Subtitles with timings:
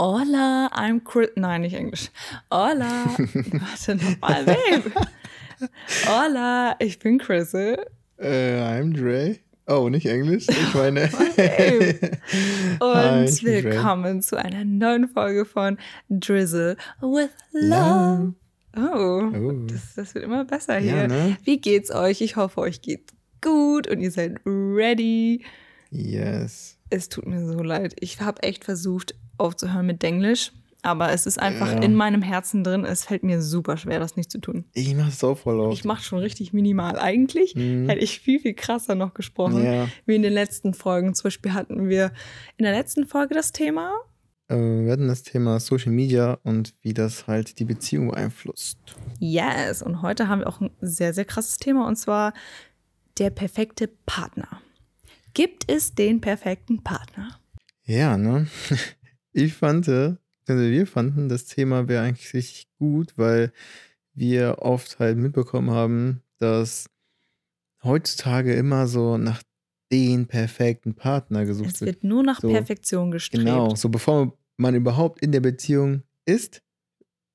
[0.00, 1.30] Hola, I'm Chris.
[1.34, 2.12] Nein, nicht Englisch.
[2.52, 3.06] Hola.
[3.18, 4.92] Warte nochmal, Babe.
[6.06, 7.84] Hola, ich bin Chrisel.
[8.16, 9.40] Uh, I'm Dre.
[9.66, 10.46] Oh, nicht Englisch?
[10.48, 11.00] Ich meine.
[12.78, 15.78] Und Hi, willkommen zu einer neuen Folge von
[16.08, 18.34] Drizzle with Love.
[18.76, 19.66] Oh, oh.
[19.66, 20.94] Das, das, wird immer besser hier.
[20.94, 21.36] Ja, ne?
[21.42, 22.20] Wie geht's euch?
[22.20, 25.44] Ich hoffe, euch geht's gut und ihr seid ready.
[25.90, 26.78] Yes.
[26.88, 27.96] Es tut mir so leid.
[27.98, 30.52] Ich habe echt versucht, aufzuhören mit Denglisch.
[30.82, 31.78] Aber es ist einfach ja.
[31.80, 32.84] in meinem Herzen drin.
[32.84, 34.64] Es fällt mir super schwer, das nicht zu tun.
[34.74, 35.72] Ich mache es auch voll auf.
[35.72, 36.98] Ich mache schon richtig minimal.
[36.98, 37.88] Eigentlich mhm.
[37.88, 39.88] hätte ich viel, viel krasser noch gesprochen, ja.
[40.06, 41.14] wie in den letzten Folgen.
[41.14, 42.12] Zum Beispiel hatten wir
[42.56, 43.92] in der letzten Folge das Thema.
[44.48, 48.78] Äh, wir hatten das Thema Social Media und wie das halt die Beziehung beeinflusst.
[49.18, 49.82] Yes.
[49.82, 52.32] Und heute haben wir auch ein sehr, sehr krasses Thema und zwar
[53.18, 54.60] der perfekte Partner.
[55.34, 57.38] Gibt es den perfekten Partner?
[57.84, 58.46] Ja, ne?
[59.32, 63.52] Ich fand, also wir fanden, das Thema wäre eigentlich richtig gut, weil
[64.14, 66.88] wir oft halt mitbekommen haben, dass
[67.82, 69.42] heutzutage immer so nach
[69.92, 71.74] den perfekten Partner gesucht wird.
[71.74, 73.44] Es wird nur nach so, Perfektion gestrebt.
[73.44, 76.62] Genau, so bevor man überhaupt in der Beziehung ist,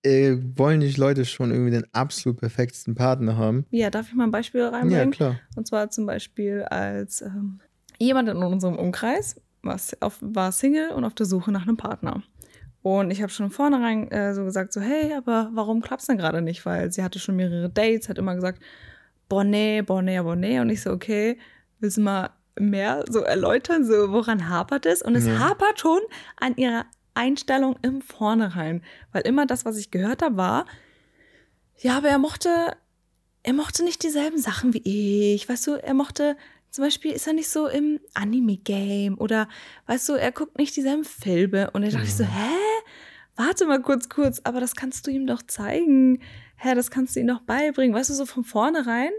[0.04, 3.66] äh, wollen die Leute schon irgendwie den absolut perfektesten Partner haben.
[3.72, 5.12] Ja, darf ich mal ein Beispiel reinbringen?
[5.12, 5.40] Ja, klar.
[5.56, 7.60] Und zwar zum Beispiel als ähm,
[8.00, 12.22] jemand in unserem Umkreis war, auf, war Single und auf der Suche nach einem Partner.
[12.84, 16.18] Und ich habe schon vornherein äh, so gesagt, so, hey, aber warum klappt es denn
[16.18, 16.66] gerade nicht?
[16.66, 18.62] Weil sie hatte schon mehrere Dates, hat immer gesagt,
[19.30, 20.62] Bonnet, Bonnet, Bonnet.
[20.62, 21.40] Und ich so, okay,
[21.80, 25.02] willst du mal mehr so erläutern, so woran hapert es?
[25.02, 25.40] Und es ja.
[25.40, 26.02] hapert schon
[26.36, 28.84] an ihrer Einstellung im Vornherein.
[29.14, 30.66] Weil immer das, was ich gehört habe, war,
[31.78, 32.50] ja, aber er mochte,
[33.44, 35.48] er mochte nicht dieselben Sachen wie ich.
[35.48, 36.36] Weißt du, er mochte
[36.74, 39.48] zum Beispiel ist er nicht so im Anime-Game oder
[39.86, 41.70] weißt du, er guckt nicht dieselben Filme.
[41.70, 42.50] Und dann dachte ich so, hä?
[43.36, 46.20] Warte mal kurz, kurz, aber das kannst du ihm doch zeigen.
[46.56, 47.96] Hä, das kannst du ihm doch beibringen.
[47.96, 49.12] Weißt du, so von vornherein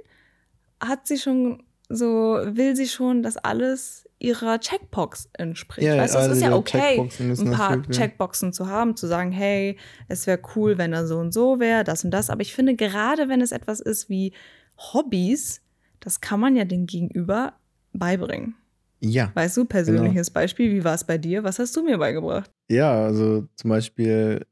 [0.80, 5.86] hat sie schon so, will sie schon, dass alles ihrer Checkbox entspricht.
[5.86, 9.78] Ja, weißt du, es ist ja okay, ein paar Checkboxen zu haben, zu sagen, hey,
[10.08, 12.30] es wäre cool, wenn er so und so wäre, das und das.
[12.30, 14.32] Aber ich finde, gerade wenn es etwas ist wie
[14.76, 15.60] Hobbys,
[16.04, 17.54] das kann man ja dem Gegenüber
[17.94, 18.54] beibringen.
[19.00, 19.32] Ja.
[19.34, 20.40] Weißt du, persönliches genau.
[20.40, 21.44] Beispiel, wie war es bei dir?
[21.44, 22.50] Was hast du mir beigebracht?
[22.70, 24.46] Ja, also zum Beispiel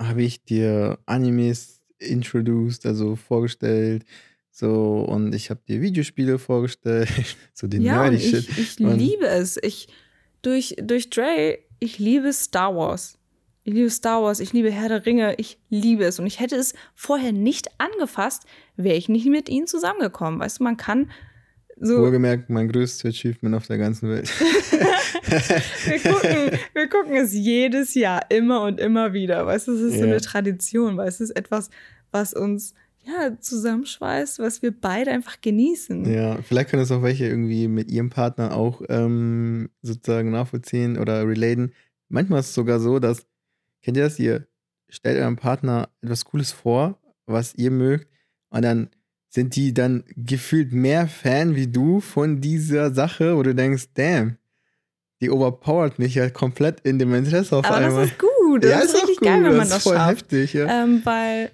[0.00, 4.04] habe ich dir Animes introduced, also vorgestellt.
[4.50, 7.08] So, und ich habe dir Videospiele vorgestellt,
[7.54, 8.48] so den ja, nerdy Shit.
[8.50, 9.58] Ich, ich liebe es.
[9.62, 9.88] Ich,
[10.42, 13.15] durch, durch Dre, ich liebe Star Wars.
[13.66, 16.20] Ich liebe Star Wars, ich liebe Herr der Ringe, ich liebe es.
[16.20, 18.44] Und ich hätte es vorher nicht angefasst,
[18.76, 20.38] wäre ich nicht mit ihnen zusammengekommen.
[20.38, 21.10] Weißt du, man kann
[21.76, 21.98] so.
[21.98, 24.30] Wohlgemerkt, mein größtes Achievement auf der ganzen Welt.
[24.40, 29.44] wir, gucken, wir gucken es jedes Jahr immer und immer wieder.
[29.46, 29.98] Weißt du, es ist ja.
[29.98, 31.68] so eine Tradition, weißt du, es ist etwas,
[32.12, 32.72] was uns
[33.04, 36.04] ja, zusammenschweißt, was wir beide einfach genießen.
[36.04, 41.26] Ja, vielleicht können es auch welche irgendwie mit ihrem Partner auch ähm, sozusagen nachvollziehen oder
[41.26, 41.72] relaten.
[42.08, 43.26] Manchmal ist es sogar so, dass
[43.86, 44.18] Kennt ihr das?
[44.18, 44.48] Ihr
[44.88, 48.08] stellt eurem Partner etwas Cooles vor, was ihr mögt,
[48.50, 48.90] und dann
[49.28, 54.38] sind die dann gefühlt mehr Fan wie du von dieser Sache, wo du denkst, damn,
[55.20, 57.92] die overpowert mich ja komplett in dem Interesse auf Aber einmal.
[57.92, 58.64] Aber das ist gut.
[58.64, 60.32] Das ja, ist, ist richtig geil, wenn man das, das voll schafft.
[60.32, 60.82] heftig, ja.
[60.82, 61.50] Ähm, weil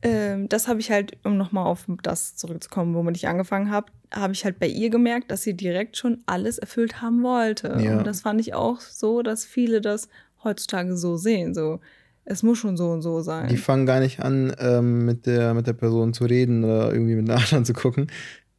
[0.00, 4.32] ähm, das habe ich halt, um nochmal auf das zurückzukommen, womit ich angefangen habe, habe
[4.32, 7.76] ich halt bei ihr gemerkt, dass sie direkt schon alles erfüllt haben wollte.
[7.80, 7.98] Ja.
[7.98, 10.08] Und das fand ich auch so, dass viele das
[10.44, 11.54] heutzutage so sehen.
[11.54, 11.80] So,
[12.24, 13.48] es muss schon so und so sein.
[13.48, 17.16] Die fangen gar nicht an, ähm, mit, der, mit der Person zu reden oder irgendwie
[17.16, 18.08] mit Nachbarn zu gucken.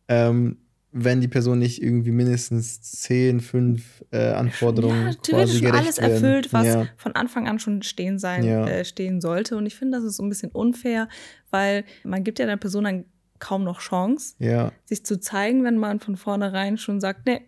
[0.07, 0.57] Ähm,
[0.97, 6.11] wenn die Person nicht irgendwie mindestens 10, 5 äh, Anforderungen ja, quasi schon alles werden.
[6.13, 6.87] erfüllt, was ja.
[6.95, 8.65] von Anfang an schon stehen sein ja.
[8.65, 9.57] äh, stehen sollte.
[9.57, 11.09] Und ich finde, das ist so ein bisschen unfair,
[11.51, 13.05] weil man gibt ja der Person dann
[13.39, 14.71] kaum noch Chance, ja.
[14.85, 17.41] sich zu zeigen, wenn man von vornherein schon sagt, nee,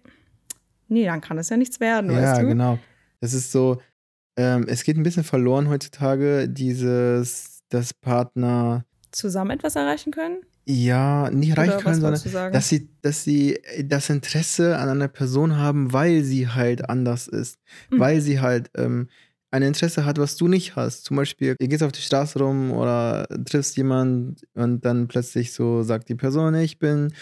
[0.90, 2.12] nee, dann kann es ja nichts werden.
[2.12, 2.48] Ja, weißt du?
[2.48, 2.80] genau.
[3.22, 3.80] Das ist so,
[4.38, 10.42] ähm, es geht ein bisschen verloren heutzutage, dieses, dass Partner zusammen etwas erreichen können?
[10.66, 15.94] Ja, nicht erreichen können, sondern dass sie, dass sie das Interesse an einer Person haben,
[15.94, 17.57] weil sie halt anders ist.
[17.89, 18.00] Mhm.
[18.00, 19.07] Weil sie halt ähm,
[19.50, 21.06] ein Interesse hat, was du nicht hast.
[21.06, 25.84] Zum Beispiel, ihr gehst auf die Straße rum oder triffst jemanden und dann plötzlich so
[25.84, 27.13] sagt die Person, ich bin,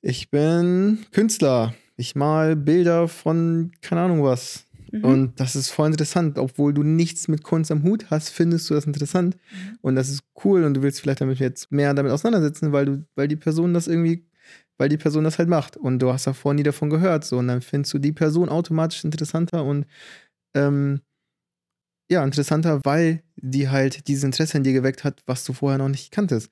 [0.00, 1.74] ich bin Künstler.
[1.96, 4.66] Ich mal Bilder von keine Ahnung was.
[4.92, 5.04] Mhm.
[5.04, 6.38] Und das ist voll interessant.
[6.38, 9.36] Obwohl du nichts mit Kunst am Hut hast, findest du das interessant.
[9.50, 9.78] Mhm.
[9.82, 13.06] Und das ist cool und du willst vielleicht damit jetzt mehr damit auseinandersetzen, weil du,
[13.16, 14.26] weil die Person das irgendwie,
[14.78, 15.76] weil die Person das halt macht.
[15.76, 17.24] Und du hast davor nie davon gehört.
[17.24, 19.86] So, und dann findest du die Person automatisch interessanter und
[20.56, 21.00] ähm,
[22.10, 25.88] ja, interessanter, weil die halt dieses Interesse in dir geweckt hat, was du vorher noch
[25.88, 26.50] nicht kanntest.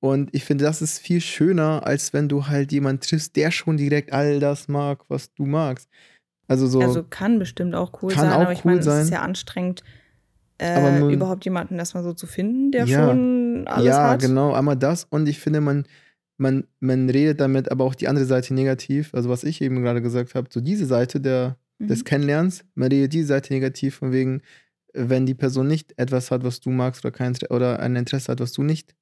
[0.00, 3.76] Und ich finde, das ist viel schöner, als wenn du halt jemanden triffst, der schon
[3.78, 5.88] direkt all das mag, was du magst.
[6.48, 6.80] Also so.
[6.80, 9.82] Also kann bestimmt auch cool sein, auch aber ich cool meine, es ist ja anstrengend,
[10.58, 14.22] äh, man, überhaupt jemanden erstmal so zu finden, der ja, schon alles ja, hat.
[14.22, 15.04] Ja, genau, einmal das.
[15.04, 15.84] Und ich finde, man,
[16.38, 19.12] man, man redet damit aber auch die andere Seite negativ.
[19.14, 21.88] Also was ich eben gerade gesagt habe, so diese Seite der, mhm.
[21.88, 24.40] des Kennenlernens, man redet diese Seite negativ von wegen,
[24.94, 28.40] wenn die Person nicht etwas hat, was du magst oder kein oder ein Interesse hat,
[28.40, 28.94] was du nicht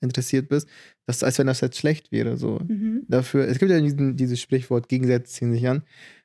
[0.00, 0.68] interessiert bist,
[1.06, 2.36] das als wenn das jetzt schlecht wäre.
[2.36, 3.04] So mhm.
[3.08, 5.82] dafür, es gibt ja diesen, dieses Sprichwort, Gegensätze ziehen sich an.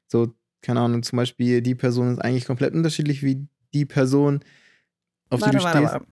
[0.08, 4.44] So, keine Ahnung, zum Beispiel, die Person ist eigentlich komplett unterschiedlich wie die Person,
[5.30, 5.94] auf warte, die du warte, stehst.
[5.94, 6.08] Warte.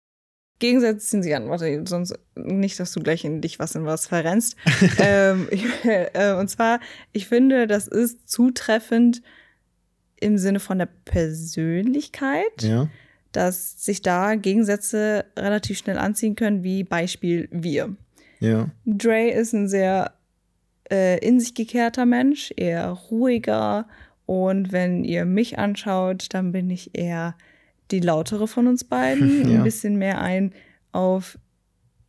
[0.58, 1.48] Gegensätze ziehen sich an.
[1.48, 4.56] Warte, sonst nicht, dass du gleich in dich was in was verrennst.
[4.98, 5.48] ähm,
[5.84, 6.80] äh, und zwar,
[7.12, 9.22] ich finde, das ist zutreffend
[10.20, 12.88] im Sinne von der Persönlichkeit, ja.
[13.30, 17.94] dass sich da Gegensätze relativ schnell anziehen können, wie Beispiel wir.
[18.40, 18.70] Ja.
[18.84, 20.18] Dre ist ein sehr
[20.90, 23.86] äh, in sich gekehrter Mensch, eher ruhiger.
[24.28, 27.34] Und wenn ihr mich anschaut, dann bin ich eher
[27.90, 29.48] die lautere von uns beiden.
[29.50, 29.56] ja.
[29.56, 30.52] Ein bisschen mehr ein
[30.92, 31.38] auf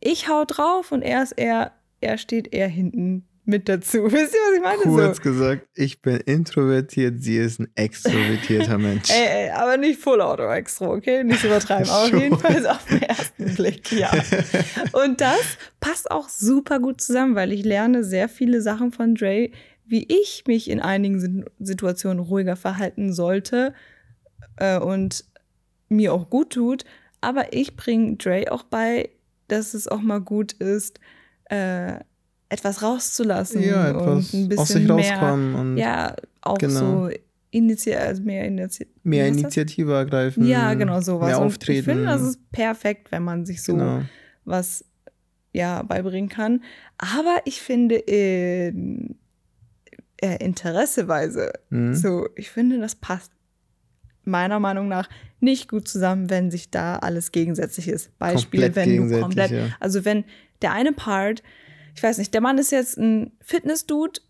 [0.00, 1.72] ich hau drauf und er ist eher,
[2.02, 4.04] er steht eher hinten mit dazu.
[4.04, 4.82] Wisst ihr, was ich meine?
[4.82, 5.22] Kurz so.
[5.22, 9.08] gesagt, ich bin introvertiert, sie ist ein extrovertierter Mensch.
[9.08, 11.24] ey, ey, aber nicht full auto extro, okay?
[11.24, 11.88] Nicht übertreiben.
[11.88, 14.10] Aber jedenfalls auf den ersten Blick, ja.
[14.92, 19.50] Und das passt auch super gut zusammen, weil ich lerne sehr viele Sachen von Dre,
[19.90, 23.74] wie ich mich in einigen Situationen ruhiger verhalten sollte
[24.56, 25.24] äh, und
[25.88, 26.84] mir auch gut tut.
[27.20, 29.10] Aber ich bringe Dre auch bei,
[29.48, 31.00] dass es auch mal gut ist,
[31.46, 31.94] äh,
[32.48, 37.08] etwas rauszulassen ja, etwas und ein bisschen mehr, ja, auch genau.
[37.08, 37.10] so
[37.50, 40.46] Initi also mehr, Initi mehr Initiative ergreifen.
[40.46, 41.28] Ja, genau sowas.
[41.28, 41.72] Mehr auftreten.
[41.72, 44.02] Und ich finde, das ist perfekt, wenn man sich so genau.
[44.44, 44.84] was
[45.52, 46.62] ja beibringen kann.
[46.98, 49.19] Aber ich finde in
[50.22, 51.94] äh, Interesseweise mhm.
[51.94, 53.32] so, ich finde, das passt
[54.24, 55.08] meiner Meinung nach
[55.40, 58.16] nicht gut zusammen, wenn sich da alles gegensätzlich ist.
[58.18, 59.68] Beispiel, komplett wenn du komplett, ja.
[59.80, 60.24] also wenn
[60.62, 61.42] der eine Part
[61.94, 64.20] ich weiß nicht, der Mann ist jetzt ein Fitness-Dude.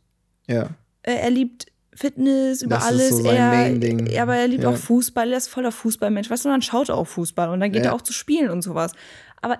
[0.47, 0.71] Ja.
[1.03, 3.19] Äh, er liebt Fitness über das alles.
[3.19, 4.71] So er, aber er liebt ja.
[4.71, 6.31] auch Fußball, er ist voller Fußballmensch.
[6.31, 7.91] Weißt du, dann schaut er auch Fußball und dann geht ja.
[7.91, 8.93] er auch zu spielen und sowas.
[9.41, 9.59] Aber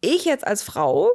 [0.00, 1.10] ich jetzt als Frau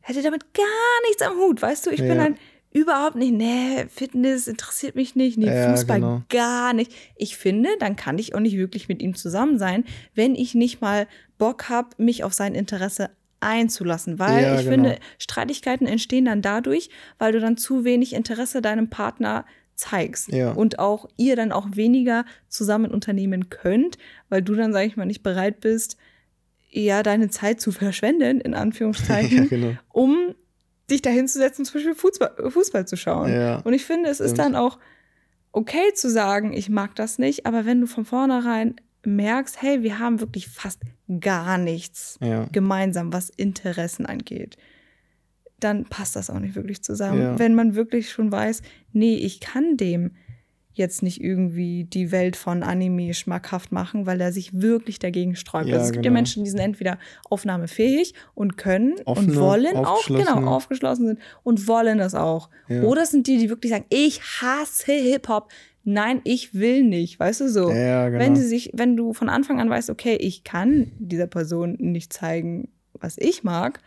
[0.00, 1.90] hätte damit gar nichts am Hut, weißt du?
[1.90, 2.36] Ich bin dann
[2.76, 6.22] überhaupt nicht, nee, Fitness interessiert mich nicht, nee, Fußball genau.
[6.28, 6.92] gar nicht.
[7.16, 9.84] Ich finde, dann kann ich auch nicht wirklich mit ihm zusammen sein,
[10.14, 11.06] wenn ich nicht mal
[11.38, 13.08] Bock habe, mich auf sein Interesse
[13.40, 14.70] einzulassen, weil ja, ich genau.
[14.70, 20.52] finde, Streitigkeiten entstehen dann dadurch, weil du dann zu wenig Interesse deinem Partner zeigst ja.
[20.52, 23.96] und auch ihr dann auch weniger zusammen unternehmen könnt,
[24.28, 25.96] weil du dann, sage ich mal, nicht bereit bist,
[26.68, 29.72] ja, deine Zeit zu verschwenden, in Anführungszeichen, ja, genau.
[29.92, 30.34] um
[30.90, 33.32] dich dahinzusetzen, zum Beispiel Fußball, Fußball zu schauen.
[33.32, 34.30] Ja, und ich finde, es stimmt.
[34.30, 34.78] ist dann auch
[35.52, 39.98] okay zu sagen, ich mag das nicht, aber wenn du von vornherein merkst, hey, wir
[39.98, 40.82] haben wirklich fast
[41.20, 42.46] gar nichts ja.
[42.52, 44.56] gemeinsam, was Interessen angeht,
[45.58, 47.22] dann passt das auch nicht wirklich zusammen.
[47.22, 47.38] Ja.
[47.38, 48.62] Wenn man wirklich schon weiß,
[48.92, 50.12] nee, ich kann dem
[50.76, 55.68] jetzt nicht irgendwie die Welt von Anime schmackhaft machen, weil er sich wirklich dagegen sträubt.
[55.68, 56.14] Ja, also es gibt genau.
[56.14, 61.18] ja Menschen, die sind entweder aufnahmefähig und können Offene, und wollen auch, genau, aufgeschlossen sind
[61.42, 62.50] und wollen das auch.
[62.68, 62.82] Ja.
[62.82, 65.50] Oder es sind die, die wirklich sagen, ich hasse Hip-Hop,
[65.84, 67.70] nein, ich will nicht, weißt du so.
[67.70, 68.20] Ja, genau.
[68.20, 72.12] Wenn sie sich, wenn du von Anfang an weißt, okay, ich kann dieser Person nicht
[72.12, 73.80] zeigen, was ich mag,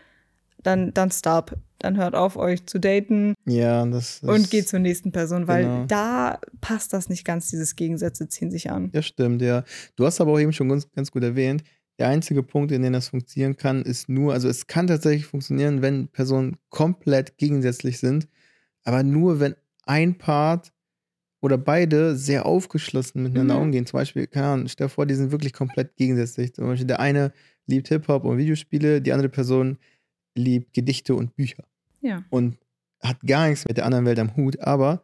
[0.63, 1.55] dann, dann stop.
[1.79, 3.33] Dann hört auf, euch zu daten.
[3.45, 5.85] Ja, das Und geht zur nächsten Person, weil genau.
[5.87, 8.89] da passt das nicht ganz, dieses Gegensätze ziehen sich an.
[8.93, 9.63] Ja, stimmt, ja.
[9.95, 11.63] Du hast aber auch eben schon ganz, ganz gut erwähnt,
[11.99, 15.81] der einzige Punkt, in dem das funktionieren kann, ist nur, also es kann tatsächlich funktionieren,
[15.81, 18.27] wenn Personen komplett gegensätzlich sind,
[18.83, 19.55] aber nur wenn
[19.85, 20.71] ein Part
[21.41, 23.61] oder beide sehr aufgeschlossen miteinander mhm.
[23.63, 23.85] umgehen.
[23.85, 26.53] Zum Beispiel, keine Ahnung, stell dir vor, die sind wirklich komplett gegensätzlich.
[26.53, 27.33] Zum Beispiel der eine
[27.67, 29.77] liebt Hip-Hop und Videospiele, die andere Person
[30.35, 31.63] liebt Gedichte und Bücher.
[32.01, 32.23] Ja.
[32.29, 32.57] Und
[33.01, 35.03] hat gar nichts mit der anderen Welt am Hut, aber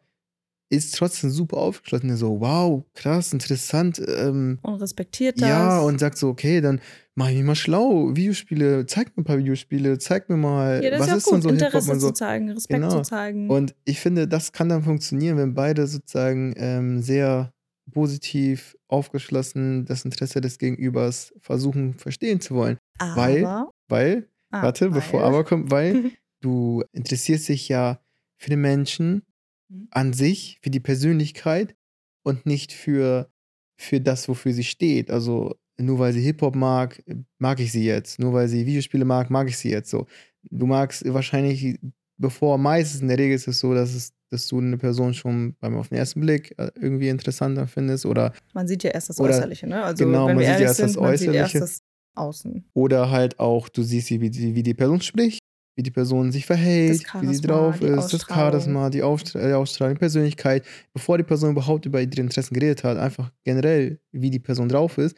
[0.69, 2.15] ist trotzdem super aufgeschlossen.
[2.17, 4.01] So, wow, krass, interessant.
[4.05, 5.47] Ähm, und respektiert das.
[5.47, 6.81] Ja, und sagt so, okay, dann
[7.13, 8.15] mach ich mich mal schlau.
[8.15, 11.31] Videospiele, zeig mir ein paar Videospiele, zeig mir mal, ja, das was ist, ja ist
[11.31, 12.07] denn so Interesse und so.
[12.07, 12.89] zu zeigen, Respekt genau.
[12.89, 13.49] zu zeigen.
[13.49, 17.53] Und ich finde, das kann dann funktionieren, wenn beide sozusagen ähm, sehr
[17.91, 22.77] positiv aufgeschlossen das Interesse des Gegenübers versuchen verstehen zu wollen.
[22.97, 24.99] Aber, weil, weil, ah, warte, weil.
[24.99, 27.99] bevor aber kommt, weil du interessierst dich ja
[28.37, 29.23] für den Menschen
[29.69, 29.87] mhm.
[29.91, 31.75] an sich, für die Persönlichkeit
[32.23, 33.29] und nicht für,
[33.77, 35.11] für das, wofür sie steht.
[35.11, 37.03] Also nur weil sie Hip-Hop mag,
[37.37, 38.19] mag ich sie jetzt.
[38.19, 40.07] Nur weil sie Videospiele mag, mag ich sie jetzt so.
[40.43, 41.79] Du magst wahrscheinlich,
[42.17, 45.55] bevor meistens in der Regel ist es so, dass es dass du eine Person schon
[45.59, 49.19] beim auf den ersten Blick äh, irgendwie interessanter findest oder man sieht ja erst das
[49.19, 49.83] Äußerliche, ne?
[49.83, 51.37] Also genau, wenn man wir sieht ja erst sind, das Äußerliche.
[51.37, 51.83] Erst das
[52.15, 52.65] Außen.
[52.73, 55.39] Oder halt auch, du siehst, wie die, wie die Person spricht,
[55.75, 59.97] wie die Person sich verhält, wie sie drauf ist, das Charisma, die Ausstrahlung, die Ausstrahlung,
[59.97, 64.69] Persönlichkeit, bevor die Person überhaupt über ihre Interessen geredet hat, einfach generell, wie die Person
[64.69, 65.17] drauf ist.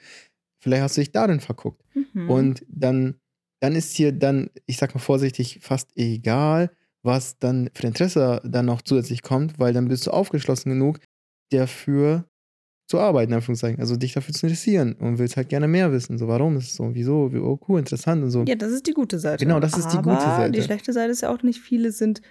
[0.60, 1.84] Vielleicht hast du dich darin verguckt.
[1.94, 2.30] Mhm.
[2.30, 3.16] Und dann,
[3.60, 6.72] dann ist hier dann, ich sag mal vorsichtig, fast egal,
[7.04, 11.00] was dann für Interesse dann noch zusätzlich kommt, weil dann bist du aufgeschlossen genug,
[11.52, 12.26] dafür
[12.88, 13.80] zu arbeiten, Anführungszeichen.
[13.80, 16.18] Also dich dafür zu interessieren und willst halt gerne mehr wissen.
[16.18, 16.90] So, warum ist es so?
[16.94, 17.34] Wieso?
[17.34, 18.44] Wie, oh, cool, interessant und so.
[18.48, 19.46] Ja, das ist die gute Seite.
[19.46, 20.52] Genau, das ist Aber die gute Seite.
[20.52, 22.22] Die schlechte Seite ist ja auch nicht, viele sind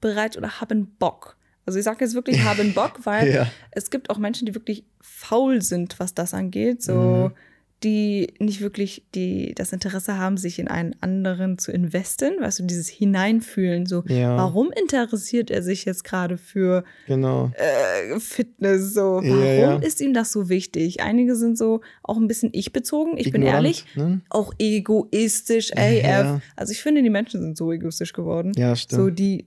[0.00, 1.36] bereit oder haben Bock.
[1.66, 3.46] Also ich sage jetzt wirklich haben Bock, weil ja.
[3.72, 6.82] es gibt auch Menschen, die wirklich faul sind, was das angeht.
[6.82, 7.49] So, mhm
[7.82, 12.64] die nicht wirklich die, das Interesse haben, sich in einen anderen zu investen, weißt du,
[12.64, 14.36] dieses Hineinfühlen, so, ja.
[14.36, 17.50] warum interessiert er sich jetzt gerade für genau.
[17.54, 19.76] äh, Fitness, so, warum ja, ja.
[19.76, 21.00] ist ihm das so wichtig?
[21.00, 24.20] Einige sind so auch ein bisschen ich-bezogen, ich Ignorant, bin ehrlich, ne?
[24.28, 26.42] auch egoistisch, AF.
[26.56, 28.52] Also ich finde, die Menschen sind so egoistisch geworden.
[28.56, 29.00] Ja, stimmt.
[29.00, 29.46] So die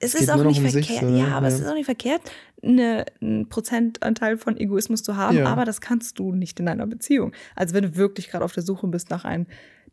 [0.00, 1.54] es, ist auch nicht um verkehrt, sich, ja, aber ja.
[1.54, 2.22] es ist auch nicht verkehrt,
[2.62, 5.46] eine, einen Prozentanteil von Egoismus zu haben, ja.
[5.46, 7.32] aber das kannst du nicht in einer Beziehung.
[7.54, 9.46] Also wenn du wirklich gerade auf der Suche bist nach einem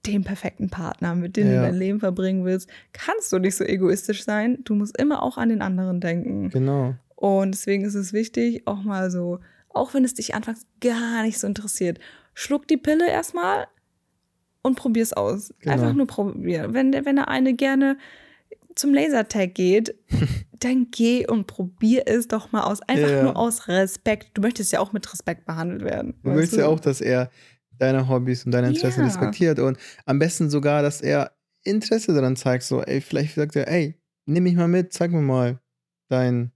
[0.05, 1.55] dem perfekten Partner, mit dem ja.
[1.55, 4.59] du dein Leben verbringen willst, kannst du nicht so egoistisch sein.
[4.63, 6.49] Du musst immer auch an den anderen denken.
[6.49, 6.95] Genau.
[7.15, 11.37] Und deswegen ist es wichtig, auch mal so, auch wenn es dich anfangs gar nicht
[11.37, 11.99] so interessiert,
[12.33, 13.67] schluck die Pille erstmal
[14.61, 15.53] und probier's aus.
[15.59, 15.73] Genau.
[15.73, 16.73] Einfach nur probieren.
[16.73, 17.97] Wenn, wenn der eine gerne
[18.75, 19.95] zum Lasertag geht,
[20.59, 22.81] dann geh und probier es doch mal aus.
[22.81, 23.23] Einfach ja.
[23.23, 24.31] nur aus Respekt.
[24.33, 26.15] Du möchtest ja auch mit Respekt behandelt werden.
[26.23, 26.57] Du willst du?
[26.57, 27.29] ja auch, dass er
[27.77, 29.07] deine Hobbys und deine Interessen ja.
[29.07, 31.31] respektiert und am besten sogar, dass er
[31.63, 32.63] Interesse daran zeigt.
[32.63, 33.95] So, ey, vielleicht sagt er, ey,
[34.25, 35.59] nimm mich mal mit, zeig mir mal
[36.09, 36.51] dein,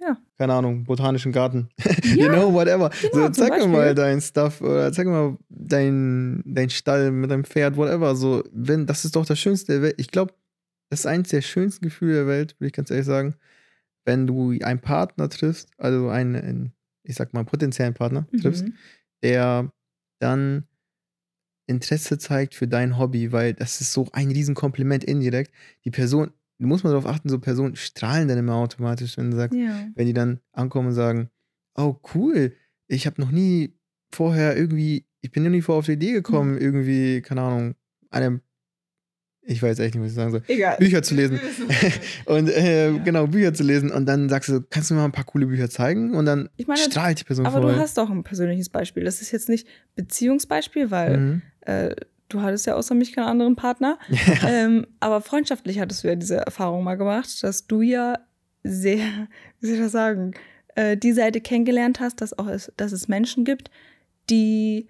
[0.00, 0.16] ja.
[0.38, 1.68] keine Ahnung, botanischen Garten.
[2.06, 2.26] Ja.
[2.26, 2.90] you know, whatever.
[3.12, 7.30] Genau, so, zeig mir mal dein Stuff oder zeig mir mal dein, dein Stall mit
[7.30, 8.14] deinem Pferd, whatever.
[8.14, 9.94] So, wenn, das ist doch das Schönste der Welt.
[9.98, 10.32] Ich glaube,
[10.88, 13.34] das ist eines der schönsten Gefühle der Welt, würde ich ganz ehrlich sagen,
[14.04, 18.38] wenn du einen Partner triffst, also einen, ich sag mal, potenziellen Partner mhm.
[18.38, 18.64] triffst,
[19.22, 19.72] der
[20.20, 20.66] dann
[21.66, 25.52] Interesse zeigt für dein Hobby, weil das ist so ein Riesenkompliment indirekt.
[25.84, 29.36] Die Person, du musst mal darauf achten, so Personen strahlen dann immer automatisch, wenn du
[29.36, 29.88] sagst, ja.
[29.94, 31.30] wenn die dann ankommen und sagen,
[31.76, 32.54] oh cool,
[32.86, 33.76] ich habe noch nie
[34.12, 36.60] vorher irgendwie, ich bin noch nie vor auf die Idee gekommen, mhm.
[36.60, 37.74] irgendwie, keine Ahnung,
[38.10, 38.40] eine
[39.46, 40.42] ich weiß echt nicht, was ich sagen soll.
[40.48, 40.76] Egal.
[40.78, 41.40] Bücher zu lesen.
[42.26, 42.98] und äh, ja.
[42.98, 43.90] genau, Bücher zu lesen.
[43.90, 46.14] Und dann sagst du, kannst du mir mal ein paar coole Bücher zeigen?
[46.14, 47.74] Und dann meine, strahlt die Person Aber voll.
[47.74, 49.04] du hast doch ein persönliches Beispiel.
[49.04, 51.42] Das ist jetzt nicht Beziehungsbeispiel, weil mhm.
[51.60, 51.94] äh,
[52.28, 53.98] du hattest ja außer mich keinen anderen Partner.
[54.08, 54.48] Ja.
[54.48, 58.18] Ähm, aber freundschaftlich hattest du ja diese Erfahrung mal gemacht, dass du ja
[58.64, 59.28] sehr,
[59.60, 60.34] wie soll ich das sagen,
[60.74, 63.70] äh, die Seite kennengelernt hast, dass, auch es, dass es Menschen gibt,
[64.28, 64.88] die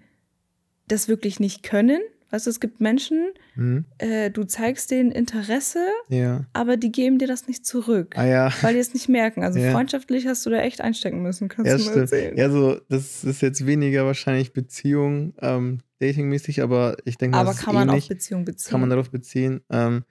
[0.87, 3.85] das wirklich nicht können Weißt du, es gibt Menschen, mhm.
[3.99, 5.79] äh, du zeigst denen Interesse,
[6.09, 6.45] ja.
[6.51, 8.53] aber die geben dir das nicht zurück, ah, ja.
[8.61, 9.43] weil die es nicht merken.
[9.43, 9.71] Also ja.
[9.71, 12.37] freundschaftlich hast du da echt einstecken müssen, kannst ja, du mal erzählen.
[12.37, 17.53] Ja, so, das ist jetzt weniger wahrscheinlich Beziehung, ähm, datingmäßig, aber ich denke mal, Aber
[17.53, 18.03] kann man ähnlich.
[18.03, 18.71] auf Beziehung beziehen.
[18.71, 19.61] Kann man darauf beziehen.
[19.69, 20.03] Ähm,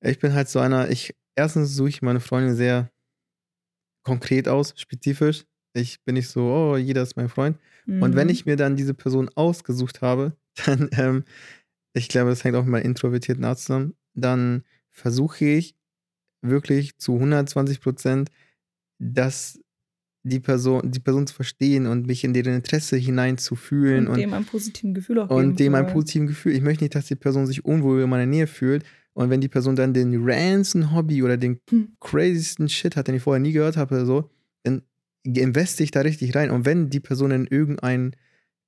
[0.00, 2.90] ich bin halt so einer, ich, erstens suche ich meine Freunde sehr
[4.02, 5.44] konkret aus, spezifisch.
[5.74, 7.56] Ich bin nicht so, oh, jeder ist mein Freund.
[7.86, 8.02] Mhm.
[8.02, 8.32] Und wenn mhm.
[8.32, 11.24] ich mir dann diese Person ausgesucht habe, dann, ähm,
[11.94, 15.74] ich glaube, das hängt auch mit meinem introvertierten Art zusammen, dann versuche ich
[16.42, 18.30] wirklich zu 120 Prozent,
[18.98, 19.60] dass
[20.24, 24.06] die Person, die Person zu verstehen und mich in deren Interesse hineinzufühlen.
[24.06, 26.52] Und, und dem ein positives Gefühl auch Und dem ein positives Gefühl.
[26.52, 28.84] Ich möchte nicht, dass die Person sich unwohl in meiner Nähe fühlt.
[29.14, 31.96] Und wenn die Person dann den ransten Hobby oder den hm.
[32.00, 34.30] crazysten Shit hat, den ich vorher nie gehört habe oder so,
[34.62, 34.82] dann
[35.24, 36.50] investe ich da richtig rein.
[36.50, 38.14] Und wenn die Person in irgendein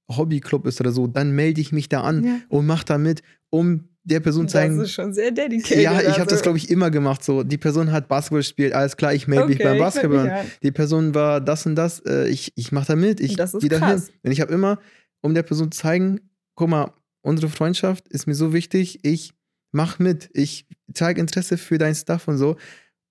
[0.08, 2.36] Hobbyclub ist oder so, dann melde ich mich da an ja.
[2.48, 4.76] und mache da mit, um der Person zu zeigen.
[4.76, 5.82] Das ist schon sehr dedicated.
[5.82, 6.30] Ja, ich habe also.
[6.30, 7.24] das, glaube ich, immer gemacht.
[7.24, 10.44] So, die Person hat Basketball gespielt, alles klar, ich melde okay, mich beim Basketball.
[10.62, 13.88] Die Person war das und das, äh, ich, ich mache da mit, ich gehe da
[13.88, 14.02] hin.
[14.22, 14.78] Und ich habe immer,
[15.22, 16.20] um der Person zu zeigen,
[16.54, 16.92] guck mal,
[17.22, 19.32] unsere Freundschaft ist mir so wichtig, ich
[19.72, 22.56] mach mit, ich zeige Interesse für dein Stuff und so.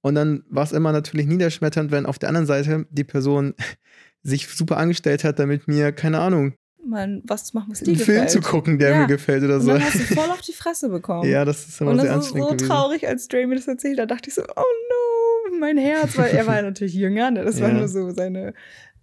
[0.01, 3.55] Und dann war es immer natürlich niederschmetternd, wenn auf der anderen Seite die Person
[4.21, 6.53] sich super angestellt hat, damit mir, keine Ahnung,
[6.85, 8.31] mal was zu machen, was dir Einen gefällt.
[8.31, 8.99] Film zu gucken, der ja.
[9.01, 9.71] mir gefällt oder so.
[9.71, 11.29] Und dann hast du voll auf die Fresse bekommen.
[11.29, 13.55] ja, das ist immer und sehr anstrengend Und das ist so traurig, als Dre mir
[13.55, 17.31] das erzählt hat, dachte ich so, oh no, mein Herz, weil er war natürlich jünger,
[17.31, 17.43] ne?
[17.43, 17.65] das ja.
[17.65, 18.53] war nur so seine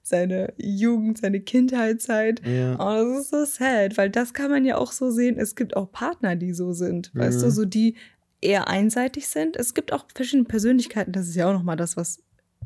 [0.02, 2.42] seine Jugend, seine Kindheitszeit.
[2.44, 2.72] Ja.
[2.72, 5.38] Und das ist so sad, weil das kann man ja auch so sehen.
[5.38, 7.14] Es gibt auch Partner, die so sind.
[7.14, 7.20] Mhm.
[7.20, 7.94] Weißt du, so die
[8.40, 9.56] eher einseitig sind.
[9.56, 11.12] Es gibt auch verschiedene Persönlichkeiten.
[11.12, 12.22] Das ist ja auch nochmal das, was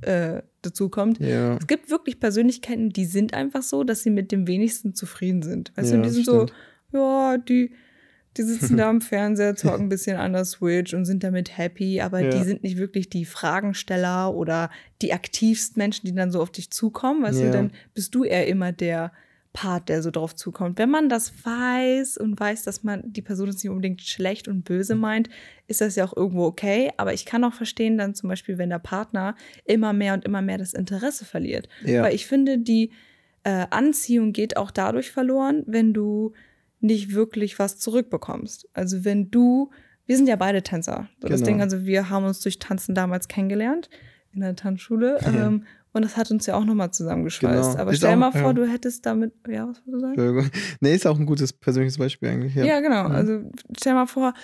[0.07, 1.21] äh, dazu kommt.
[1.21, 1.57] Ja.
[1.57, 5.73] Es gibt wirklich Persönlichkeiten, die sind einfach so, dass sie mit dem wenigsten zufrieden sind.
[5.77, 6.53] Weißt ja, du, die sind stimmt.
[6.93, 7.73] so, ja, die
[8.37, 12.01] die sitzen da am Fernseher, zocken ein bisschen an der Switch und sind damit happy,
[12.01, 12.31] aber ja.
[12.31, 14.71] die sind nicht wirklich die Fragensteller oder
[15.03, 17.23] die aktivsten Menschen, die dann so auf dich zukommen.
[17.23, 19.13] Weißt du, dann bist du eher immer der
[19.55, 20.79] Part, der so drauf zukommt.
[20.79, 24.65] Wenn man das weiß und weiß, dass man die Person ist nicht unbedingt schlecht und
[24.65, 25.31] böse meint,
[25.69, 26.91] ist das ja auch irgendwo okay.
[26.97, 30.43] Aber ich kann auch verstehen, dann zum Beispiel, wenn der Partner immer mehr und immer
[30.43, 31.69] mehr das Interesse verliert.
[31.85, 32.03] Ja.
[32.03, 32.91] Weil ich finde, die
[33.45, 36.33] äh, Anziehung geht auch dadurch verloren, wenn du
[36.81, 38.69] nicht wirklich was zurückbekommst.
[38.73, 39.71] Also wenn du,
[40.05, 41.09] wir sind ja beide Tänzer.
[41.21, 41.39] So genau.
[41.39, 43.89] Das Ding, also wir haben uns durch Tanzen damals kennengelernt
[44.33, 45.21] in der Tanzschule.
[45.23, 45.47] Ja.
[45.47, 45.65] Ähm,
[45.95, 47.71] und das hat uns ja auch nochmal zusammengeschweißt.
[47.71, 47.81] Genau.
[47.81, 48.53] Aber ist stell auch, mal vor, ja.
[48.53, 50.51] du hättest damit, ja, was wolltest du sagen?
[50.81, 52.55] Nee, ist auch ein gutes persönliches Beispiel eigentlich.
[52.55, 53.09] Ja, ja genau.
[53.09, 53.15] Mhm.
[53.15, 53.41] Also
[53.79, 54.35] stell mal vor,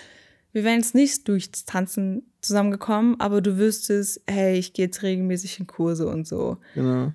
[0.52, 5.60] wir wären jetzt nicht durchs Tanzen zusammengekommen, aber du wüsstest, hey, ich gehe jetzt regelmäßig
[5.60, 6.56] in Kurse und so.
[6.74, 7.12] Genau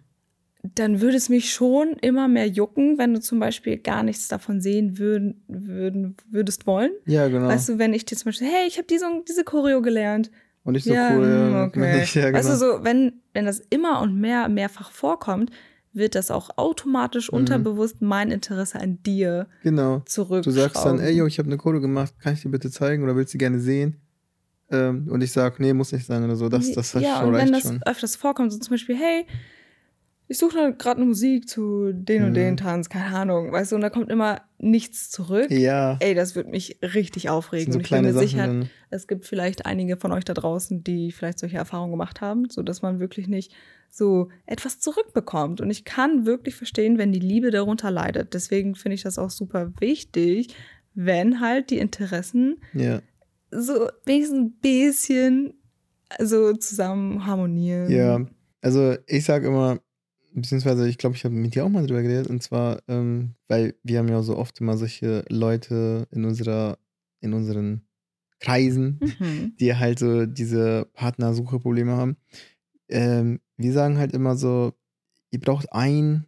[0.74, 4.62] dann würde es mich schon immer mehr jucken, wenn du zum Beispiel gar nichts davon
[4.62, 6.92] sehen würden, würden würdest wollen.
[7.06, 7.48] Ja, genau.
[7.48, 10.32] Weißt du, wenn ich dir zum Beispiel, hey, ich habe diese, diese Choreo gelernt.
[10.66, 11.26] Und nicht so ja, cool.
[11.26, 12.06] Hm, okay.
[12.14, 12.38] ja, genau.
[12.38, 15.52] Weißt du, so, wenn, wenn das immer und mehr, mehrfach vorkommt,
[15.94, 17.38] wird das auch automatisch mhm.
[17.38, 20.02] unterbewusst mein Interesse an dir genau.
[20.06, 20.44] zurück.
[20.44, 23.04] Du sagst dann, ey, yo, ich habe eine Choreo gemacht, kann ich dir bitte zeigen
[23.04, 24.02] oder willst du gerne sehen?
[24.72, 26.50] Ähm, und ich sage, nee, muss nicht sein oder so.
[26.50, 27.84] Das, das ja, schon und wenn das schon.
[27.84, 29.28] öfters vorkommt, so zum Beispiel, hey,
[30.28, 32.36] ich suche gerade eine Musik zu den und mhm.
[32.36, 35.52] den Tanz, keine Ahnung, weißt du, und da kommt immer nichts zurück.
[35.52, 35.98] Ja.
[36.00, 37.72] Ey, das wird mich richtig aufregen.
[37.72, 38.70] So ich bin mir sicher, dann.
[38.90, 42.64] es gibt vielleicht einige von euch da draußen, die vielleicht solche Erfahrungen gemacht haben, so
[42.64, 43.54] dass man wirklich nicht
[43.90, 45.62] so etwas zurückbekommt.
[45.62, 48.34] Und ich kann wirklich verstehen, wenn die Liebe darunter leidet.
[48.34, 50.56] Deswegen finde ich das auch super wichtig,
[50.96, 53.02] wenn halt die Interessen ja.
[53.52, 55.54] so wenigstens ein bisschen
[56.20, 57.92] so zusammen harmonieren.
[57.92, 58.26] Ja,
[58.62, 59.80] also ich sage immer,
[60.36, 63.76] beziehungsweise ich glaube, ich habe mit dir auch mal drüber geredet, und zwar, ähm, weil
[63.84, 66.78] wir haben ja so oft immer solche Leute in unserer,
[67.22, 67.82] in unseren
[68.40, 69.56] Kreisen, mhm.
[69.60, 72.18] die halt so diese Partnersuche-Probleme haben.
[72.90, 74.74] Ähm, wir sagen halt immer so,
[75.32, 76.28] ihr braucht ein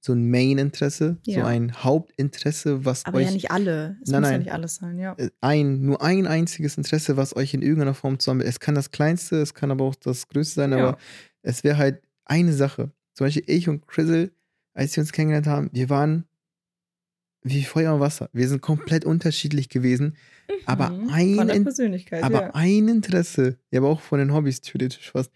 [0.00, 1.40] so ein Main-Interesse, ja.
[1.40, 3.26] so ein Hauptinteresse, was Aber euch.
[3.26, 3.98] ja nicht alle.
[4.02, 5.14] Es nein, muss nein, ja nicht alles sein, ja.
[5.18, 8.40] Äh, ein, nur ein einziges Interesse, was euch in irgendeiner Form zusammen.
[8.40, 10.78] Es kann das kleinste, es kann aber auch das größte sein, ja.
[10.78, 10.98] aber
[11.42, 12.92] es wäre halt eine Sache.
[13.18, 14.30] Zum Beispiel ich und Chrisel,
[14.74, 16.24] als wir uns kennengelernt haben, wir waren
[17.42, 18.30] wie Feuer und Wasser.
[18.32, 20.14] Wir sind komplett unterschiedlich gewesen.
[20.48, 20.54] Mhm.
[20.66, 22.50] Aber, ein, aber ja.
[22.54, 25.32] ein Interesse, ja, aber auch von den Hobbys theoretisch fast.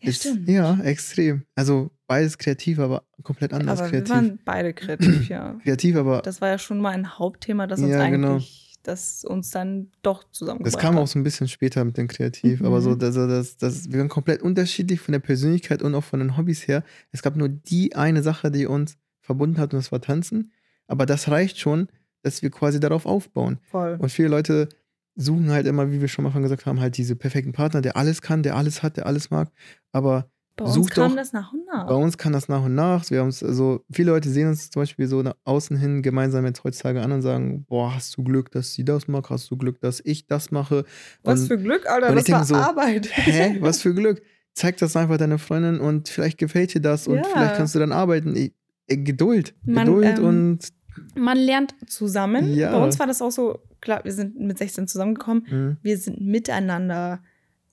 [0.00, 0.48] Ja, ist, stimmt.
[0.48, 1.42] ja, extrem.
[1.54, 4.08] Also beides kreativ, aber komplett anders aber kreativ.
[4.08, 5.58] Wir waren beide kreativ, ja.
[5.62, 6.22] kreativ, aber.
[6.22, 8.36] Das war ja schon mal ein Hauptthema, das uns ja, genau.
[8.36, 11.96] eigentlich genau das uns dann doch zusammengebracht Das kam auch so ein bisschen später mit
[11.96, 12.66] dem Kreativ, mhm.
[12.66, 16.20] aber so, das, das, das, wir waren komplett unterschiedlich von der Persönlichkeit und auch von
[16.20, 16.84] den Hobbys her.
[17.10, 20.52] Es gab nur die eine Sache, die uns verbunden hat und das war Tanzen.
[20.86, 21.88] Aber das reicht schon,
[22.22, 23.58] dass wir quasi darauf aufbauen.
[23.70, 23.96] Voll.
[23.98, 24.68] Und viele Leute
[25.16, 28.20] suchen halt immer, wie wir schon mal gesagt haben, halt diese perfekten Partner, der alles
[28.20, 29.50] kann, der alles hat, der alles mag.
[29.92, 31.86] Aber bei uns kam doch, das nach und nach.
[31.88, 33.10] Bei uns kann das nach und nach.
[33.10, 36.62] Wir haben also viele Leute sehen uns zum Beispiel so nach außen hin gemeinsam jetzt
[36.62, 39.80] heutzutage an und sagen, boah, hast du Glück, dass sie das macht, hast du Glück,
[39.80, 40.84] dass ich das mache.
[41.24, 43.08] Was und, für Glück, Alter, das war so, Arbeit.
[43.10, 44.22] Hä, was für Glück.
[44.52, 47.24] Zeig das einfach deiner Freundin und vielleicht gefällt dir das und ja.
[47.24, 48.36] vielleicht kannst du dann arbeiten.
[48.36, 48.52] Ich,
[48.86, 49.54] Geduld.
[49.64, 50.68] Man, Geduld ähm, und
[51.16, 52.54] man lernt zusammen.
[52.54, 52.72] Ja.
[52.72, 55.76] Bei uns war das auch so, klar, wir sind mit 16 zusammengekommen, mhm.
[55.82, 57.20] wir sind miteinander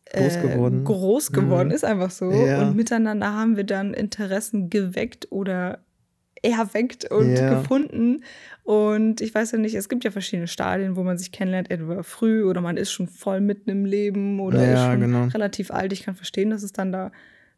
[0.09, 1.73] groß äh, geworden, groß geworden mhm.
[1.75, 2.31] ist einfach so.
[2.31, 2.61] Ja.
[2.61, 5.79] Und miteinander haben wir dann Interessen geweckt oder
[6.43, 7.61] erweckt und ja.
[7.61, 8.23] gefunden.
[8.63, 12.03] Und ich weiß ja nicht, es gibt ja verschiedene Stadien, wo man sich kennenlernt, entweder
[12.03, 15.25] früh oder man ist schon voll mitten im Leben oder ja, ist schon genau.
[15.25, 15.93] relativ alt.
[15.93, 17.11] Ich kann verstehen, dass es dann da ein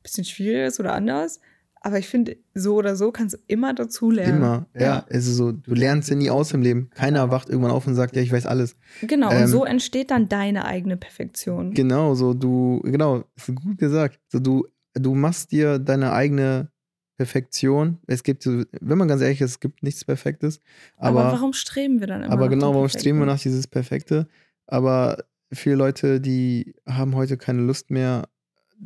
[0.04, 1.40] bisschen schwierig ist oder anders.
[1.86, 4.38] Aber ich finde, so oder so kannst du immer dazu lernen.
[4.38, 4.82] Immer, ja.
[4.82, 5.06] ja.
[5.12, 6.90] Also so, du lernst ja nie aus im Leben.
[6.92, 8.78] Keiner wacht irgendwann auf und sagt, ja, ich weiß alles.
[9.02, 11.74] Genau, ähm, und so entsteht dann deine eigene Perfektion.
[11.74, 14.18] Genau, so du, genau, gut gesagt.
[14.30, 16.70] So du, du machst dir deine eigene
[17.18, 18.00] Perfektion.
[18.08, 20.62] Es gibt, wenn man ganz ehrlich ist, es gibt nichts Perfektes.
[20.96, 24.28] Aber, aber warum streben wir dann immer Aber genau, warum streben wir nach dieses Perfekte?
[24.68, 25.18] Aber
[25.52, 28.30] viele Leute, die haben heute keine Lust mehr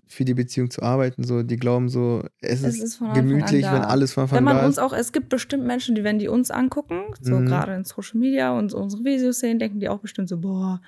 [0.06, 1.24] für die Beziehung zu arbeiten.
[1.24, 4.66] So, die glauben so, es, es ist, gemütlich, wenn alles von Anfang an Wenn man
[4.66, 7.46] uns auch, es gibt bestimmt Menschen, die, wenn die uns angucken, so mhm.
[7.46, 10.82] gerade in Social Media und unsere Videos sehen, denken die auch bestimmt so, boah,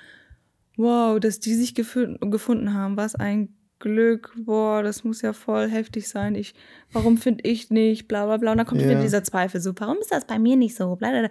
[0.78, 6.10] wow, dass die sich gefunden haben, was ein Glück, boah, das muss ja voll heftig
[6.10, 6.36] sein.
[6.36, 6.54] Ich,
[6.92, 8.52] warum finde ich nicht, bla bla bla.
[8.52, 8.90] Und dann kommt ja.
[8.90, 10.96] wieder dieser Zweifel, so, warum ist das bei mir nicht so?
[10.96, 11.30] Bla, bla, bla.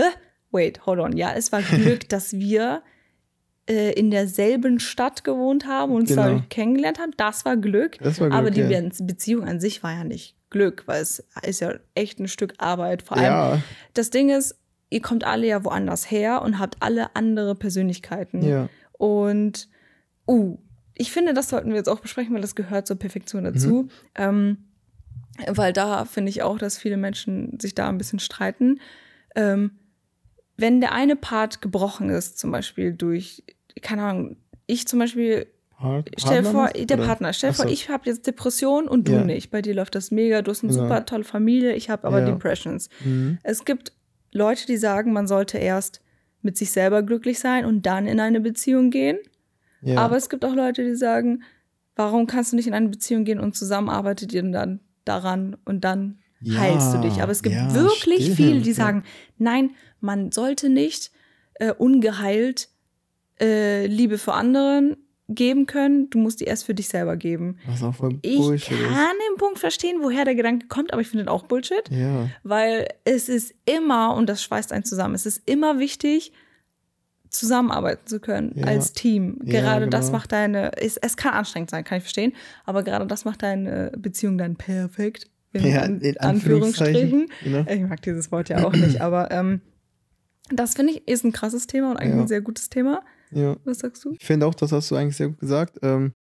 [0.00, 0.10] Äh,
[0.50, 1.16] wait, hold on.
[1.16, 2.82] Ja, es war Glück, dass wir
[3.68, 6.22] äh, in derselben Stadt gewohnt haben und uns genau.
[6.22, 7.12] dadurch kennengelernt haben.
[7.16, 7.98] Das war Glück.
[7.98, 8.80] Das war Glück aber die ja.
[9.00, 13.02] Beziehung an sich war ja nicht Glück, weil es ist ja echt ein Stück Arbeit.
[13.02, 13.62] Vor allem, ja.
[13.94, 14.56] das Ding ist,
[14.90, 18.42] ihr kommt alle ja woanders her und habt alle andere Persönlichkeiten.
[18.42, 18.68] Ja.
[18.92, 19.68] Und,
[20.26, 20.58] uh,
[20.94, 23.82] ich finde, das sollten wir jetzt auch besprechen, weil das gehört zur Perfektion dazu.
[23.82, 23.90] Mhm.
[24.14, 24.56] Ähm,
[25.46, 28.80] weil da finde ich auch, dass viele Menschen sich da ein bisschen streiten.
[29.36, 29.78] Ähm,
[30.56, 33.44] wenn der eine Part gebrochen ist, zum Beispiel durch,
[33.80, 34.36] keine Ahnung,
[34.66, 35.46] ich zum Beispiel
[35.78, 37.06] Part stell vor, der oder?
[37.06, 37.62] Partner, stell Achso.
[37.62, 39.24] vor, ich habe jetzt Depression und du ja.
[39.24, 39.50] nicht.
[39.50, 40.78] Bei dir läuft das mega, du hast eine ja.
[40.78, 42.26] super tolle Familie, ich habe aber ja.
[42.26, 42.88] Depressions.
[43.04, 43.38] Mhm.
[43.42, 43.92] Es gibt
[44.32, 46.00] Leute, die sagen, man sollte erst
[46.42, 49.18] mit sich selber glücklich sein und dann in eine Beziehung gehen.
[49.80, 49.98] Ja.
[49.98, 51.42] Aber es gibt auch Leute, die sagen,
[51.94, 56.18] warum kannst du nicht in eine Beziehung gehen und zusammenarbeitet ihr dann daran und dann
[56.40, 57.22] ja, heilst du dich.
[57.22, 59.04] Aber es gibt wirklich stimmt, viele, die sagen,
[59.38, 61.10] nein, man sollte nicht
[61.54, 62.68] äh, ungeheilt
[63.40, 64.96] äh, Liebe für anderen
[65.28, 67.58] geben können, du musst die erst für dich selber geben.
[67.66, 69.28] Was auch voll Bullshit Ich kann ist.
[69.30, 71.82] den Punkt verstehen, woher der Gedanke kommt, aber ich finde auch Bullshit.
[71.90, 72.30] Ja.
[72.44, 76.32] Weil es ist immer, und das schweißt einen zusammen, es ist immer wichtig,
[77.28, 78.64] zusammenarbeiten zu können ja.
[78.66, 79.38] als Team.
[79.40, 79.90] Gerade ja, genau.
[79.90, 82.32] das macht deine, es, es kann anstrengend sein, kann ich verstehen,
[82.64, 85.28] aber gerade das macht deine Beziehung dann perfekt.
[85.52, 87.28] In, ja, in Anführungsstrichen.
[87.42, 87.64] Genau.
[87.70, 89.60] Ich mag dieses Wort ja auch nicht, aber ähm,
[90.50, 93.02] das finde ich ist ein krasses Thema und eigentlich ein sehr gutes Thema.
[93.32, 93.56] Ja.
[93.64, 94.12] Was sagst du?
[94.12, 95.78] Ich finde auch, das hast du eigentlich sehr gut gesagt.
[95.82, 96.12] Ähm,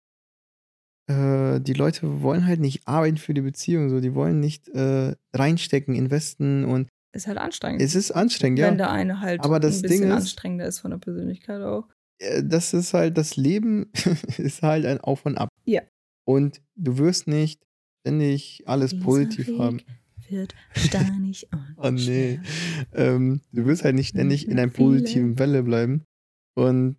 [1.07, 5.15] äh, die Leute wollen halt nicht arbeiten für die Beziehung, so die wollen nicht äh,
[5.33, 7.81] reinstecken, investen und ist halt anstrengend.
[7.81, 8.67] Es ist anstrengend, ja.
[8.67, 11.61] Wenn der eine halt Aber das ein bisschen Ding ist, anstrengender ist von der Persönlichkeit
[11.61, 11.87] auch.
[12.43, 13.91] Das ist halt, das Leben
[14.37, 15.49] ist halt ein Auf und Ab.
[15.65, 15.81] Ja.
[16.25, 17.65] Und du wirst nicht
[18.01, 19.81] ständig alles Dieser positiv Weg haben.
[20.29, 22.39] Wird steinig und Oh nee.
[22.93, 26.03] Ähm, du wirst halt nicht ständig in einer positiven Welle bleiben.
[26.57, 26.97] Und.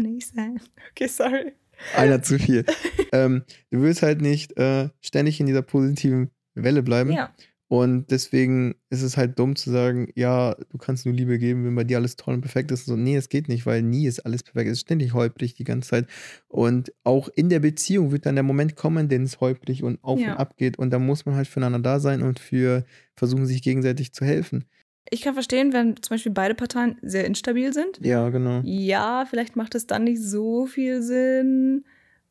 [0.00, 0.60] nicht sein.
[0.92, 1.52] Okay, sorry.
[1.96, 2.64] Einer zu viel.
[3.12, 7.12] ähm, du wirst halt nicht äh, ständig in dieser positiven Welle bleiben.
[7.12, 7.32] Ja.
[7.66, 11.74] Und deswegen ist es halt dumm zu sagen, ja, du kannst nur Liebe geben, wenn
[11.74, 12.86] bei dir alles toll und perfekt ist.
[12.86, 14.66] Und so, nee, es geht nicht, weil nie ist alles perfekt.
[14.66, 16.06] Es ist ständig holprig die ganze Zeit.
[16.48, 20.20] Und auch in der Beziehung wird dann der Moment kommen, den es holprig und auf
[20.20, 20.32] ja.
[20.32, 20.78] und ab geht.
[20.78, 22.84] Und da muss man halt füreinander da sein und für
[23.16, 24.66] versuchen, sich gegenseitig zu helfen.
[25.10, 27.98] Ich kann verstehen, wenn zum Beispiel beide Parteien sehr instabil sind.
[28.02, 28.60] Ja, genau.
[28.64, 31.84] Ja, vielleicht macht es dann nicht so viel Sinn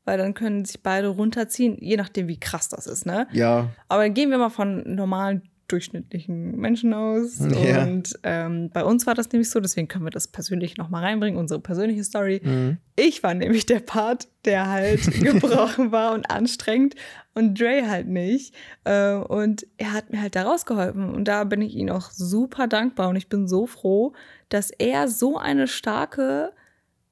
[0.05, 3.27] weil dann können sich beide runterziehen, je nachdem, wie krass das ist, ne?
[3.31, 3.69] Ja.
[3.87, 7.39] Aber gehen wir mal von normalen, durchschnittlichen Menschen aus.
[7.39, 7.83] Ja.
[7.83, 11.39] Und ähm, bei uns war das nämlich so, deswegen können wir das persönlich nochmal reinbringen,
[11.39, 12.41] unsere persönliche Story.
[12.43, 12.77] Mhm.
[12.95, 16.95] Ich war nämlich der Part, der halt gebrochen war und anstrengend
[17.33, 18.53] und Dre halt nicht.
[18.83, 21.13] Äh, und er hat mir halt da rausgeholfen.
[21.13, 24.13] Und da bin ich ihm auch super dankbar und ich bin so froh,
[24.49, 26.51] dass er so eine starke,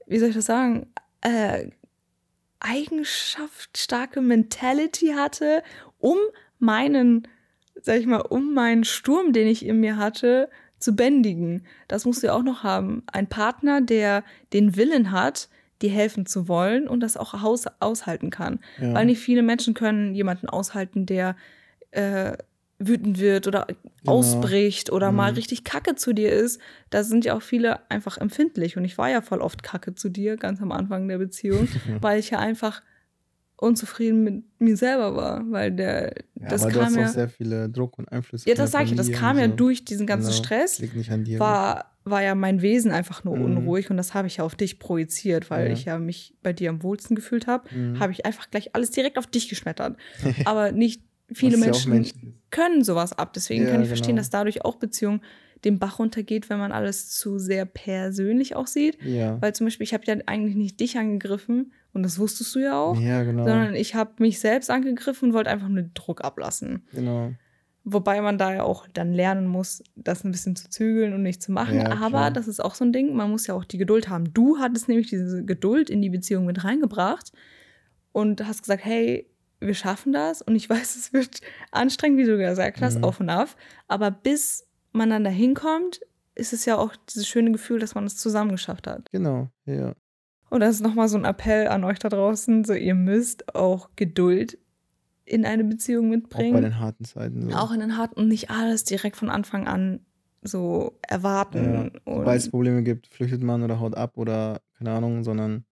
[0.08, 0.88] wie soll ich das sagen,
[1.22, 1.70] äh,
[2.60, 5.64] Eigenschaft, starke Mentality hatte,
[6.00, 6.18] um
[6.60, 7.28] meinen,
[7.82, 11.66] sag ich mal, um meinen Sturm, den ich in mir hatte, zu bändigen.
[11.88, 13.04] Das musst du ja auch noch haben.
[13.12, 15.50] Ein Partner, der den Willen hat,
[15.82, 18.60] dir helfen zu wollen und das auch aus, aushalten kann.
[18.82, 18.94] Ja.
[18.94, 21.36] Weil nicht viele Menschen können jemanden aushalten, der
[21.92, 22.38] äh,
[22.80, 24.14] wütend wird oder genau.
[24.14, 25.18] ausbricht oder mhm.
[25.18, 28.78] mal richtig kacke zu dir ist, da sind ja auch viele einfach empfindlich.
[28.78, 31.68] Und ich war ja voll oft kacke zu dir, ganz am Anfang der Beziehung,
[32.02, 32.82] weil ich ja einfach
[33.62, 37.14] unzufrieden mit mir selber war, weil der ja, das aber kam du hast ja auch
[37.14, 38.48] sehr viele Druck und Einflüsse.
[38.48, 39.42] Ja, das sage ich, das kam so.
[39.42, 40.44] ja durch diesen ganzen genau.
[40.44, 40.80] Stress.
[40.80, 41.40] Liegt nicht an dir.
[41.40, 43.58] War war ja mein Wesen einfach nur mhm.
[43.58, 45.74] unruhig und das habe ich ja auf dich projiziert, weil ja.
[45.74, 48.00] ich ja mich bei dir am wohlsten gefühlt habe, mhm.
[48.00, 49.98] habe ich einfach gleich alles direkt auf dich geschmettert.
[50.46, 52.12] aber nicht viele Menschen ja
[52.50, 53.34] können sowas ab.
[53.34, 53.98] Deswegen ja, kann ich genau.
[53.98, 55.22] verstehen, dass dadurch auch Beziehung
[55.66, 59.02] den Bach runtergeht, wenn man alles zu sehr persönlich auch sieht.
[59.04, 59.42] Ja.
[59.42, 62.80] Weil zum Beispiel, ich habe ja eigentlich nicht dich angegriffen und das wusstest du ja
[62.80, 63.00] auch.
[63.00, 63.46] Ja, genau.
[63.46, 66.84] Sondern ich habe mich selbst angegriffen und wollte einfach nur Druck ablassen.
[66.94, 67.34] Genau.
[67.84, 71.42] Wobei man da ja auch dann lernen muss, das ein bisschen zu zügeln und nicht
[71.42, 71.78] zu machen.
[71.78, 72.32] Ja, Aber klar.
[72.32, 74.34] das ist auch so ein Ding, man muss ja auch die Geduld haben.
[74.34, 77.32] Du hattest nämlich diese Geduld in die Beziehung mit reingebracht
[78.12, 79.28] und hast gesagt, hey,
[79.60, 81.42] wir schaffen das und ich weiß, es wird
[81.72, 83.04] anstrengend, wie du gesagt hast, mhm.
[83.04, 83.56] auf und auf.
[83.88, 86.02] Aber bis man dann dahin kommt,
[86.36, 89.10] ist es ja auch dieses schöne Gefühl, dass man es zusammen geschafft hat.
[89.12, 89.94] Genau, ja.
[90.50, 93.90] Und das ist nochmal so ein Appell an euch da draußen, so ihr müsst auch
[93.96, 94.58] Geduld
[95.26, 96.56] in eine Beziehung mitbringen.
[96.56, 97.50] Auch bei den harten Zeiten.
[97.50, 97.56] So.
[97.56, 100.00] Auch in den harten und nicht alles direkt von Anfang an
[100.42, 101.92] so erwarten.
[102.06, 102.16] Ja.
[102.16, 105.66] Sobald es Probleme gibt, flüchtet man oder haut ab oder keine Ahnung, sondern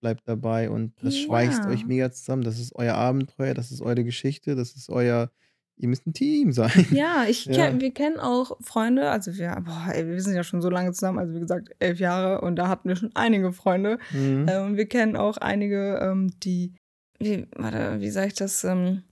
[0.00, 2.42] bleibt dabei und das schweißt euch mega zusammen.
[2.42, 5.30] Das ist euer Abenteuer, das ist eure Geschichte, das ist euer
[5.78, 6.86] ihr müsst ein Team sein.
[6.90, 7.78] Ja, ich ja.
[7.80, 11.18] Wir kennen auch Freunde, also wir, boah, ey, wir sind ja schon so lange zusammen,
[11.18, 13.98] also wie gesagt, elf Jahre und da hatten wir schon einige Freunde.
[14.12, 14.46] Mhm.
[14.48, 16.74] Ähm, wir kennen auch einige, ähm, die,
[17.18, 18.64] wie, warte, wie sage ich das?
[18.64, 19.02] Ähm,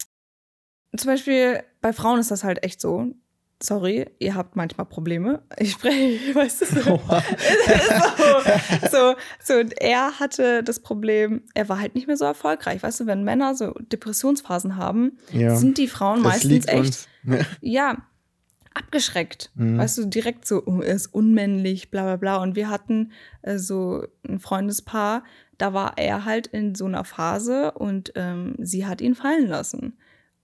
[0.97, 3.13] zum Beispiel bei Frauen ist das halt echt so,
[3.63, 5.43] sorry, ihr habt manchmal Probleme.
[5.59, 6.81] Ich spreche, weißt du, so,
[8.83, 12.83] so, so, so, und er hatte das Problem, er war halt nicht mehr so erfolgreich.
[12.83, 17.09] Weißt du, wenn Männer so Depressionsphasen haben, ja, sind die Frauen meistens echt,
[17.61, 17.97] ja,
[18.75, 19.51] abgeschreckt.
[19.55, 19.79] Mhm.
[19.79, 22.37] Weißt du, direkt so, oh, er ist unmännlich, bla bla bla.
[22.43, 25.25] Und wir hatten äh, so ein Freundespaar,
[25.57, 29.97] da war er halt in so einer Phase und ähm, sie hat ihn fallen lassen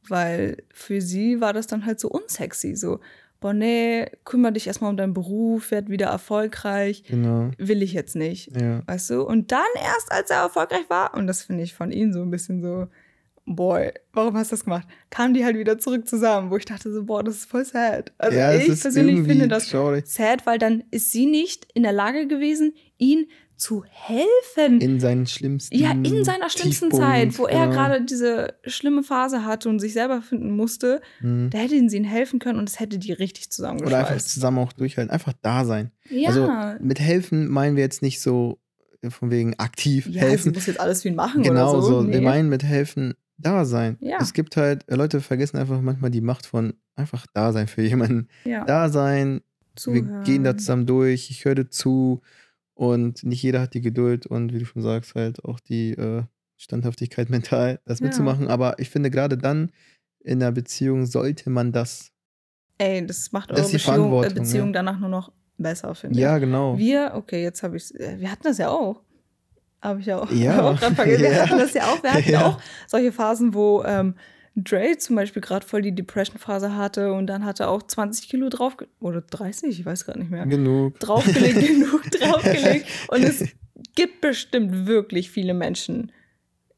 [0.09, 3.01] weil für sie war das dann halt so unsexy, so,
[3.41, 7.51] boah, nee, kümmere dich erstmal um deinen Beruf, werd wieder erfolgreich, genau.
[7.59, 8.83] will ich jetzt nicht, ja.
[8.87, 9.23] weißt du?
[9.23, 12.31] Und dann erst, als er erfolgreich war, und das finde ich von ihm so ein
[12.31, 12.87] bisschen so,
[13.47, 14.87] boy, warum hast du das gemacht?
[15.11, 18.13] Kamen die halt wieder zurück zusammen, wo ich dachte so, boah, das ist voll sad.
[18.19, 20.07] Also ja, ich persönlich finde das traurig.
[20.07, 23.27] sad, weil dann ist sie nicht in der Lage gewesen, ihn
[23.57, 24.81] zu helfen.
[24.81, 29.45] In seinen schlimmsten Ja, in seiner schlimmsten Tiefpunkt, Zeit, wo er gerade diese schlimme Phase
[29.45, 31.51] hatte und sich selber finden musste, mhm.
[31.51, 34.05] da hätte sie ihnen helfen können und es hätte die richtig zusammengeschweißt.
[34.05, 35.93] Oder einfach zusammen auch durchhalten, einfach da sein.
[36.11, 36.29] Ja.
[36.31, 36.51] Also
[36.85, 38.59] mit helfen meinen wir jetzt nicht so
[39.11, 40.45] von wegen aktiv ja, helfen.
[40.45, 41.89] Sie muss jetzt alles für ihn machen genau oder so.
[41.89, 42.03] so.
[42.03, 42.15] Nee.
[42.15, 43.97] Wir meinen mit helfen da sein.
[44.01, 44.19] Ja.
[44.21, 48.29] Es gibt halt, Leute vergessen einfach manchmal die Macht von einfach da sein für jemanden.
[48.45, 48.65] Ja.
[48.65, 49.43] Da sein,
[49.77, 50.09] Zuhören.
[50.09, 52.21] wir gehen da zusammen durch, ich höre dir zu
[52.75, 56.23] und nicht jeder hat die Geduld und wie du schon sagst, halt auch die äh,
[56.57, 58.07] Standhaftigkeit mental, das ja.
[58.07, 58.49] mitzumachen.
[58.49, 59.71] Aber ich finde, gerade dann
[60.21, 62.13] in einer Beziehung sollte man das.
[62.79, 64.73] Ey, das macht eure das Beziehung, äh, Beziehung ja.
[64.73, 66.23] danach nur noch besser, finde ich.
[66.23, 66.79] Ja, genau.
[66.79, 69.03] Wir, okay, jetzt habe ich äh, wir hatten das ja auch.
[69.83, 70.63] Habe ich ja auch, ja.
[70.71, 71.23] auch vergessen.
[71.25, 72.03] Wir hatten das ja auch.
[72.03, 74.15] Wir hatten auch solche Phasen, wo ähm,
[74.55, 78.49] Dre zum Beispiel gerade voll die Depression-Phase hatte und dann hat er auch 20 Kilo
[78.49, 80.47] drauf, oder 30, ich weiß gerade nicht mehr.
[80.47, 81.01] Genug.
[81.01, 82.87] Draufgelegt, genug draufgelegt.
[83.09, 83.49] Und es
[83.95, 86.13] gibt bestimmt wirklich viele Menschen,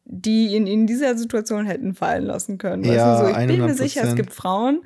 [0.05, 2.85] die ihn in dieser Situation hätten fallen lassen können.
[2.85, 3.47] Ja, so, ich 100%.
[3.47, 4.83] bin mir sicher, es gibt Frauen,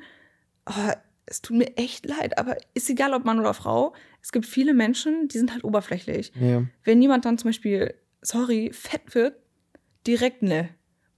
[0.65, 0.91] oh,
[1.25, 4.73] es tut mir echt leid, aber ist egal, ob Mann oder Frau, es gibt viele
[4.73, 6.31] Menschen, die sind halt oberflächlich.
[6.39, 6.63] Ja.
[6.83, 9.35] Wenn jemand dann zum Beispiel, sorry, fett wird,
[10.05, 10.69] direkt ne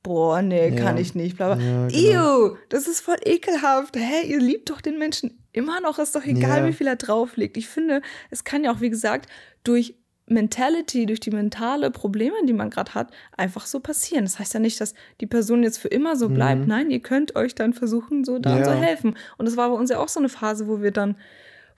[0.03, 0.75] boah, nee, ja.
[0.75, 1.63] kann ich nicht, bla bla.
[1.63, 2.47] Ja, genau.
[2.47, 3.95] Ew, das ist voll ekelhaft.
[3.95, 6.67] Hä, ihr liebt doch den Menschen immer noch, ist doch egal, ja.
[6.67, 7.57] wie viel er drauflegt.
[7.57, 9.29] Ich finde, es kann ja auch, wie gesagt,
[9.63, 9.95] durch
[10.27, 14.23] Mentality, durch die mentale Probleme, die man gerade hat, einfach so passieren.
[14.23, 16.61] Das heißt ja nicht, dass die Person jetzt für immer so bleibt.
[16.61, 16.67] Mhm.
[16.67, 18.65] Nein, ihr könnt euch dann versuchen, so da ja.
[18.65, 19.17] so helfen.
[19.37, 21.17] Und das war bei uns ja auch so eine Phase, wo wir dann,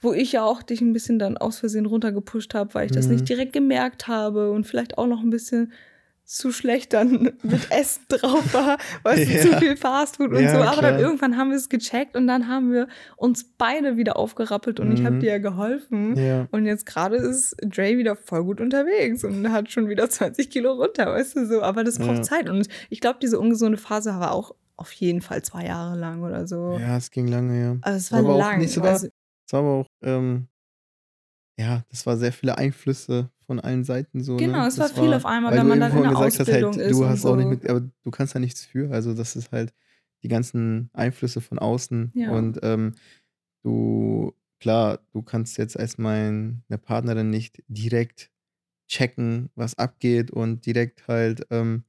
[0.01, 2.95] wo ich ja auch dich ein bisschen dann aus Versehen runtergepusht habe, weil ich mhm.
[2.95, 5.71] das nicht direkt gemerkt habe und vielleicht auch noch ein bisschen
[6.25, 9.41] zu schlecht dann mit Essen drauf war, weil ja.
[9.41, 10.61] zu viel Fastfood und ja, so.
[10.61, 10.91] Aber klar.
[10.91, 14.89] dann irgendwann haben wir es gecheckt und dann haben wir uns beide wieder aufgerappelt und
[14.89, 14.95] mhm.
[14.95, 16.15] ich habe dir ja geholfen.
[16.17, 16.47] Ja.
[16.51, 20.73] Und jetzt gerade ist Dre wieder voll gut unterwegs und hat schon wieder 20 Kilo
[20.73, 21.61] runter, weißt du so.
[21.61, 22.49] Aber das braucht Zeit.
[22.49, 26.47] Und ich glaube, diese ungesunde Phase war auch auf jeden Fall zwei Jahre lang oder
[26.47, 26.77] so.
[26.79, 27.77] Ja, es ging lange, ja.
[27.81, 28.59] Also es war aber lang.
[28.59, 29.07] Nicht, es, war, also,
[29.53, 30.47] es war aber auch, ähm,
[31.59, 34.33] ja, das war sehr viele Einflüsse von allen Seiten so.
[34.33, 34.47] Ne?
[34.47, 34.67] Genau, ne?
[34.67, 36.97] es war viel war, auf einmal, wenn man dann in der Ausbildung hast, halt, ist.
[36.97, 37.31] Du hast so.
[37.31, 38.89] auch nicht mit, aber du kannst da nichts für.
[38.91, 39.71] Also das ist halt
[40.23, 42.31] die ganzen Einflüsse von außen ja.
[42.31, 42.95] und ähm,
[43.61, 48.31] du, klar, du kannst jetzt als meine Partnerin nicht direkt
[48.87, 51.83] checken, was abgeht und direkt halt ähm,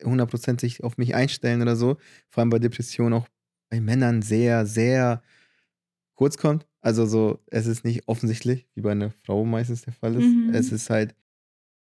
[0.00, 1.96] 100% sich auf mich einstellen oder so.
[2.28, 3.28] Vor allem bei Depressionen auch
[3.70, 5.22] bei Männern sehr, sehr
[6.14, 6.67] kurz kommt.
[6.80, 10.24] Also so, es ist nicht offensichtlich, wie bei einer Frau meistens der Fall ist.
[10.24, 10.50] Mhm.
[10.54, 11.14] Es ist halt.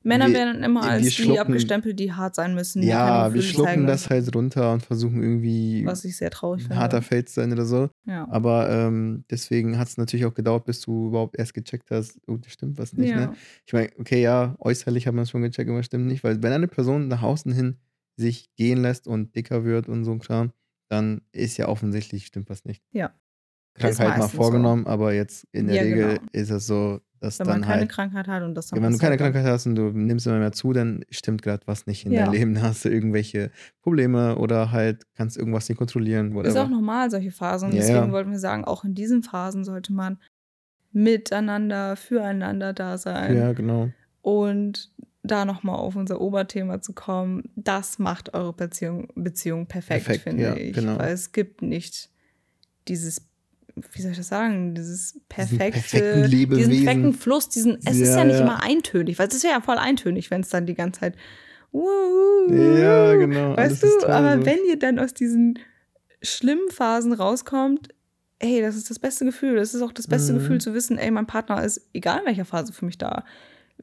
[0.02, 2.82] Männer wir, werden immer als die abgestempelt, die hart sein müssen.
[2.82, 7.02] Ja, wir schlucken das halt runter und versuchen irgendwie Was ich sehr traurig ein harter
[7.02, 7.90] Feld zu sein oder so.
[8.06, 8.26] Ja.
[8.30, 12.38] Aber ähm, deswegen hat es natürlich auch gedauert, bis du überhaupt erst gecheckt hast, oh,
[12.38, 13.14] das stimmt was nicht.
[13.14, 13.20] Ne?
[13.20, 13.26] Ja.
[13.26, 13.36] Ne?
[13.66, 16.52] Ich meine, okay, ja, äußerlich hat man es schon gecheckt, aber stimmt nicht, weil wenn
[16.52, 17.76] eine Person nach außen hin
[18.16, 20.52] sich gehen lässt und dicker wird und so ein Kram,
[20.88, 22.82] dann ist ja offensichtlich, stimmt was nicht.
[22.92, 23.12] Ja.
[23.74, 24.90] Krankheit mal vorgenommen, so.
[24.90, 26.30] aber jetzt in der ja, Regel genau.
[26.32, 28.92] ist es so, dass wenn dann man keine halt, Krankheit hat und das dann Wenn
[28.92, 32.06] du keine Krankheit hast und du nimmst immer mehr zu, dann stimmt gerade was nicht
[32.06, 32.24] in ja.
[32.24, 32.54] deinem Leben.
[32.54, 33.50] Da hast du irgendwelche
[33.82, 36.34] Probleme oder halt kannst irgendwas nicht kontrollieren.
[36.34, 36.48] Whatever.
[36.48, 37.72] Ist auch normal, solche Phasen.
[37.72, 40.18] Ja, Deswegen wollten wir sagen, auch in diesen Phasen sollte man
[40.92, 43.36] miteinander, füreinander da sein.
[43.36, 43.90] Ja, genau.
[44.22, 44.90] Und
[45.22, 50.58] da nochmal auf unser Oberthema zu kommen, das macht eure Beziehung, Beziehung perfekt, perfekt finde
[50.58, 50.74] ich.
[50.74, 50.98] Genau.
[50.98, 52.10] Weil es gibt nicht
[52.88, 53.29] dieses
[53.92, 58.24] wie soll ich das sagen, dieses perfekte, diesen perfekten Fluss, diesen, es ja, ist ja
[58.24, 58.42] nicht ja.
[58.42, 61.16] immer eintönig, weil es ist ja voll eintönig, wenn es dann die ganze Zeit,
[61.72, 63.56] uh, ja, genau.
[63.56, 64.46] Weißt du, aber so.
[64.46, 65.58] wenn ihr dann aus diesen
[66.22, 67.88] schlimmen Phasen rauskommt,
[68.40, 69.56] ey, das ist das beste Gefühl.
[69.56, 70.38] Das ist auch das beste mhm.
[70.38, 73.24] Gefühl zu wissen, ey, mein Partner ist egal in welcher Phase für mich da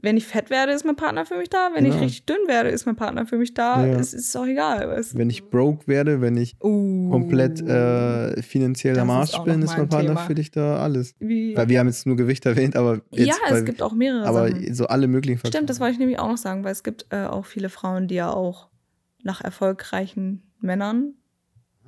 [0.08, 1.72] wenn ich fett werde, ist mein Partner für mich da.
[1.74, 1.98] Wenn genau.
[1.98, 3.86] ich richtig dünn werde, ist mein Partner für mich da.
[3.86, 4.00] Ja.
[4.00, 4.88] Es ist auch egal.
[4.88, 9.78] Weißt Wenn ich broke werde, wenn ich uh, komplett äh, finanziell am Arsch bin, ist
[9.78, 10.26] mein Partner Thema.
[10.26, 11.13] für dich da alles.
[11.20, 11.58] Wie?
[11.58, 14.48] Weil wir haben jetzt nur Gewicht erwähnt, aber jetzt, Ja, es gibt auch mehrere Aber
[14.48, 14.74] Sachen.
[14.74, 15.52] so alle möglichen Faktoren.
[15.52, 18.08] Stimmt, das wollte ich nämlich auch noch sagen, weil es gibt äh, auch viele Frauen,
[18.08, 18.70] die ja auch
[19.24, 21.15] nach erfolgreichen Männern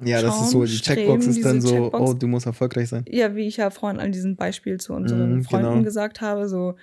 [0.01, 2.09] ja, das ist so, die Checkbox ist dann so, Checkbox.
[2.09, 3.03] oh, du musst erfolgreich sein.
[3.09, 5.83] Ja, wie ich ja vorhin an diesem Beispiel zu unseren mm, Freunden genau.
[5.83, 6.75] gesagt habe, so,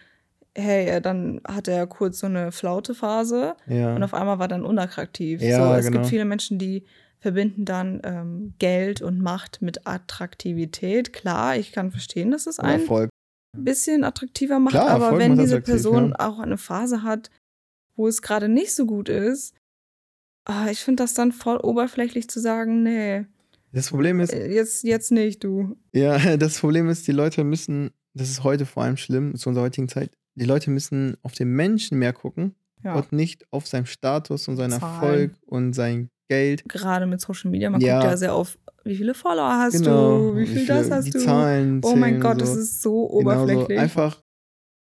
[0.57, 3.95] hey, dann hatte er kurz so eine Flaute-Phase ja.
[3.95, 5.42] und auf einmal war dann unattraktiv.
[5.42, 5.99] Ja, so, es genau.
[5.99, 6.85] gibt viele Menschen, die
[7.19, 11.12] verbinden dann ähm, Geld und Macht mit Attraktivität.
[11.12, 13.11] Klar, ich kann verstehen, dass es ein Erfolg.
[13.57, 16.27] bisschen attraktiver macht, Klar, aber wenn diese Person ja.
[16.27, 17.31] auch eine Phase hat,
[17.97, 19.55] wo es gerade nicht so gut ist,
[20.45, 23.27] ah, ich finde das dann voll oberflächlich zu sagen, nee.
[23.73, 24.33] Das Problem ist.
[24.33, 25.77] Äh, jetzt, jetzt nicht, du.
[25.92, 29.64] Ja, das Problem ist, die Leute müssen, das ist heute vor allem schlimm, zu unserer
[29.64, 32.94] heutigen Zeit, die Leute müssen auf den Menschen mehr gucken ja.
[32.94, 34.94] und nicht auf seinen Status und seinen Zahlen.
[34.94, 36.68] Erfolg und sein Geld.
[36.68, 37.99] Gerade mit Social Media, man ja.
[37.99, 40.33] guckt ja sehr auf, wie viele Follower hast genau.
[40.33, 41.18] du, wie viel, wie viel das hast die du.
[41.20, 42.40] Zahlen oh mein Gott, so.
[42.40, 43.68] das ist so oberflächlich.
[43.68, 43.83] Genau so.
[43.83, 44.22] Einfach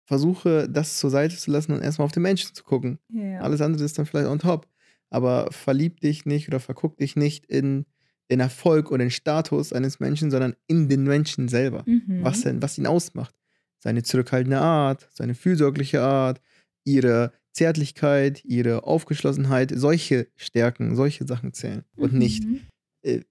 [0.04, 2.98] versuche, das zur Seite zu lassen und erstmal auf den Menschen zu gucken.
[3.08, 3.40] Ja.
[3.40, 4.68] Alles andere ist dann vielleicht on top.
[5.08, 7.86] Aber verlieb dich nicht oder verguck dich nicht in
[8.30, 11.84] den Erfolg oder den Status eines Menschen, sondern in den Menschen selber.
[11.86, 12.24] Mhm.
[12.24, 13.34] Was, denn, was ihn ausmacht
[13.78, 16.40] seine zurückhaltende Art, seine fürsorgliche Art,
[16.84, 21.84] ihre Zärtlichkeit, ihre Aufgeschlossenheit, solche Stärken, solche Sachen zählen.
[21.96, 22.18] Und mhm.
[22.18, 22.44] nicht,
[23.02, 23.22] äh,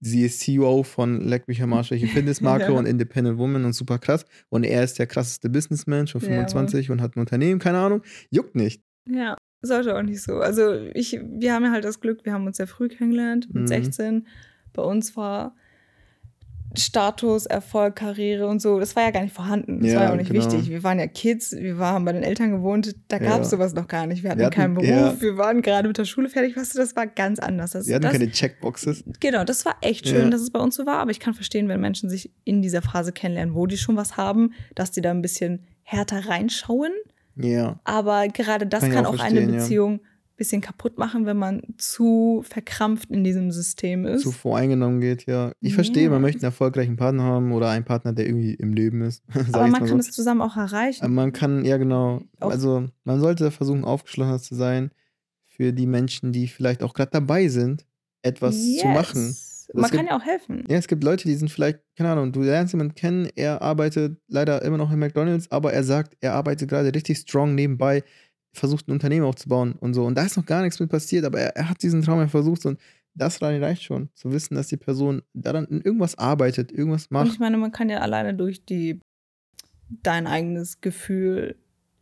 [0.00, 2.70] sie ist CEO von Leck mich am Marsch, welche Fitnessmarke ja.
[2.70, 4.24] und Independent Woman und super krass.
[4.48, 8.02] Und er ist der krasseste Businessman, schon 25 ja, und hat ein Unternehmen, keine Ahnung.
[8.30, 8.82] Juckt nicht.
[9.08, 10.38] Ja, sollte auch nicht so.
[10.38, 13.64] Also ich, wir haben ja halt das Glück, wir haben uns sehr früh kennengelernt, mit
[13.64, 13.68] mhm.
[13.68, 14.26] 16.
[14.72, 15.54] Bei uns war
[16.76, 19.80] Status, Erfolg, Karriere und so, das war ja gar nicht vorhanden.
[19.80, 20.44] Das ja, war ja auch nicht genau.
[20.44, 20.70] wichtig.
[20.70, 23.56] Wir waren ja Kids, wir waren bei den Eltern gewohnt, da gab es ja.
[23.56, 24.22] sowas noch gar nicht.
[24.22, 25.20] Wir hatten, wir hatten keinen Beruf, ja.
[25.20, 27.72] wir waren gerade mit der Schule fertig, weißt du, das war ganz anders.
[27.72, 29.04] Das, wir hatten das, keine Checkboxes.
[29.20, 31.68] Genau, das war echt schön, dass es bei uns so war, aber ich kann verstehen,
[31.68, 35.10] wenn Menschen sich in dieser Phase kennenlernen, wo die schon was haben, dass die da
[35.10, 36.92] ein bisschen härter reinschauen.
[37.36, 37.80] Ja.
[37.84, 40.00] Aber gerade das kann, kann auch, eine Beziehung
[40.42, 44.22] bisschen kaputt machen, wenn man zu verkrampft in diesem System ist.
[44.22, 45.52] Zu voreingenommen geht, ja.
[45.60, 45.74] Ich ja.
[45.76, 49.22] verstehe, man möchte einen erfolgreichen Partner haben oder einen Partner, der irgendwie im Leben ist.
[49.52, 50.12] Aber man kann es so.
[50.12, 51.14] zusammen auch erreichen.
[51.14, 52.22] Man kann, ja genau.
[52.40, 54.90] Auch also man sollte versuchen, aufgeschlossener zu sein
[55.46, 57.86] für die Menschen, die vielleicht auch gerade dabei sind,
[58.22, 58.80] etwas yes.
[58.80, 59.36] zu machen.
[59.68, 60.64] Das man gibt, kann ja auch helfen.
[60.68, 64.18] Ja, es gibt Leute, die sind vielleicht, keine Ahnung, du lernst jemanden kennen, er arbeitet
[64.26, 68.02] leider immer noch in McDonalds, aber er sagt, er arbeitet gerade richtig strong nebenbei
[68.52, 70.04] versucht, ein Unternehmen aufzubauen und so.
[70.04, 72.28] Und da ist noch gar nichts mit passiert, aber er, er hat diesen Traum ja
[72.28, 72.78] versucht und
[73.14, 77.26] das reicht schon, zu wissen, dass die Person daran irgendwas arbeitet, irgendwas macht.
[77.26, 79.00] Und ich meine, man kann ja alleine durch die
[80.02, 81.56] dein eigenes Gefühl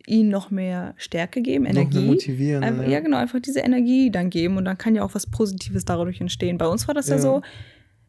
[0.07, 1.99] ihm noch mehr Stärke geben, Energie.
[1.99, 2.65] Noch motivieren.
[2.65, 2.91] Einfach, ja.
[2.91, 3.01] ja.
[3.01, 6.59] genau, einfach diese Energie dann geben und dann kann ja auch was Positives dadurch entstehen.
[6.59, 7.43] Bei uns war das ja, ja so,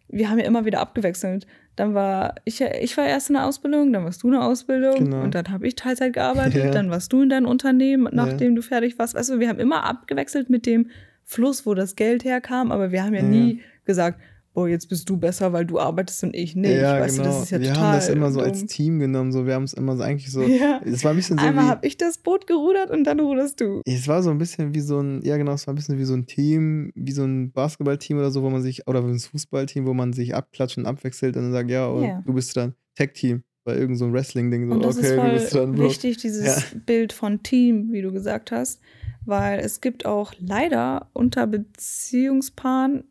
[0.07, 1.47] wir haben ja immer wieder abgewechselt.
[1.75, 4.95] Dann war ich, ich war erst in der Ausbildung, dann warst du in der Ausbildung
[4.95, 5.21] genau.
[5.21, 6.71] und dann habe ich Teilzeit gearbeitet, ja.
[6.71, 8.55] dann warst du in deinem Unternehmen, nachdem ja.
[8.55, 9.15] du fertig warst.
[9.15, 10.89] Weißt du, wir haben immer abgewechselt mit dem
[11.23, 13.27] Fluss, wo das Geld herkam, aber wir haben ja, ja.
[13.27, 14.19] nie gesagt,
[14.53, 16.71] boah, jetzt bist du besser, weil du arbeitest und ich nicht.
[16.71, 17.29] Ja, weißt genau.
[17.29, 19.53] Du, das ist ja wir total haben das immer so als Team genommen, so wir
[19.53, 20.41] haben es immer so eigentlich so.
[20.41, 20.81] Ja.
[20.83, 23.81] Es war ein bisschen so Einmal habe ich das Boot gerudert und dann ruderst du.
[23.85, 26.05] Es war so ein bisschen wie so ein, ja genau, es war ein bisschen wie
[26.05, 29.19] so ein Team, wie so ein Basketballteam oder so, wo man sich, oder wie ein
[29.19, 32.21] Fußballteam, wo man sich abklatscht und abwechselt und dann sagt, ja, oh, ja.
[32.25, 34.67] du bist dann Tech-Team bei irgendeinem so Wrestling-Ding.
[34.67, 35.83] So, und das okay, ist voll du bist dran, Bro.
[35.83, 36.79] wichtig, dieses ja.
[36.85, 38.81] Bild von Team, wie du gesagt hast.
[39.23, 43.03] Weil es gibt auch leider unter Beziehungspaaren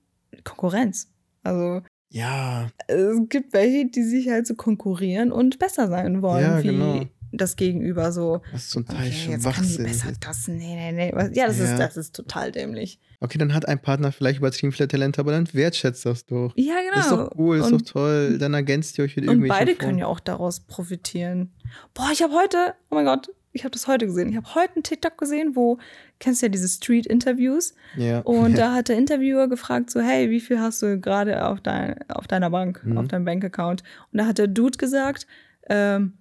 [0.43, 1.09] Konkurrenz.
[1.43, 2.69] Also ja.
[2.89, 7.05] Es gibt welche, die sich halt so konkurrieren und besser sein wollen, ja, wie genau.
[7.31, 8.43] das Gegenüber so.
[8.53, 11.11] Das ist zum Teil okay, schon jetzt Kann die besser das, nee, nee, nee.
[11.35, 11.65] Ja, das, ja.
[11.65, 12.99] Ist, das ist total dämlich.
[13.21, 16.53] Okay, dann hat ein Partner vielleicht übertrieben viele Talente, aber dann wertschätzt das doch.
[16.57, 16.95] Ja, genau.
[16.97, 18.39] Das ist doch cool, ist und, doch toll.
[18.39, 21.53] Dann ergänzt ihr euch mit Und beide können ja auch daraus profitieren.
[21.95, 24.31] Boah, ich habe heute, oh mein Gott, ich habe das heute gesehen.
[24.31, 25.79] Ich habe heute einen TikTok gesehen, wo,
[26.21, 27.75] kennst du ja diese Street-Interviews?
[27.97, 28.21] Ja.
[28.21, 31.97] Und da hat der Interviewer gefragt, so, hey, wie viel hast du gerade auf, dein,
[32.09, 32.99] auf deiner Bank, mhm.
[32.99, 33.83] auf deinem Bankaccount?
[34.13, 35.27] Und da hat der Dude gesagt,
[35.69, 36.15] ähm,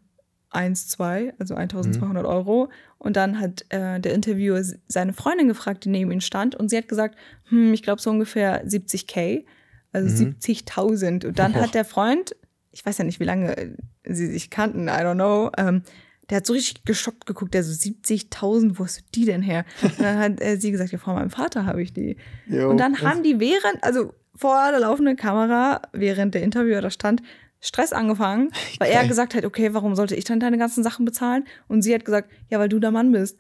[0.51, 2.29] 1, 2, also 1200 mhm.
[2.29, 2.69] Euro.
[2.97, 6.55] Und dann hat äh, der Interviewer seine Freundin gefragt, die neben ihm stand.
[6.55, 7.15] Und sie hat gesagt,
[7.49, 9.45] hm, ich glaube so ungefähr 70k,
[9.91, 10.35] also mhm.
[10.39, 11.27] 70.000.
[11.27, 11.61] Und dann oh.
[11.61, 12.33] hat der Freund
[12.71, 13.75] ich weiß ja nicht, wie lange äh,
[14.05, 15.51] sie sich kannten, I don't know.
[15.57, 15.83] Ähm,
[16.29, 19.65] der hat so richtig geschockt geguckt, der so 70.000, wo hast du die denn her?
[19.81, 22.17] Und dann hat äh, sie gesagt, ja, vor meinem Vater habe ich die.
[22.47, 26.89] Jo, und dann haben die während, also vor der laufenden Kamera, während der Interviewer da
[26.89, 27.21] stand,
[27.59, 31.45] Stress angefangen, weil er gesagt hat, okay, warum sollte ich dann deine ganzen Sachen bezahlen?
[31.67, 33.37] Und sie hat gesagt, ja, weil du der Mann bist.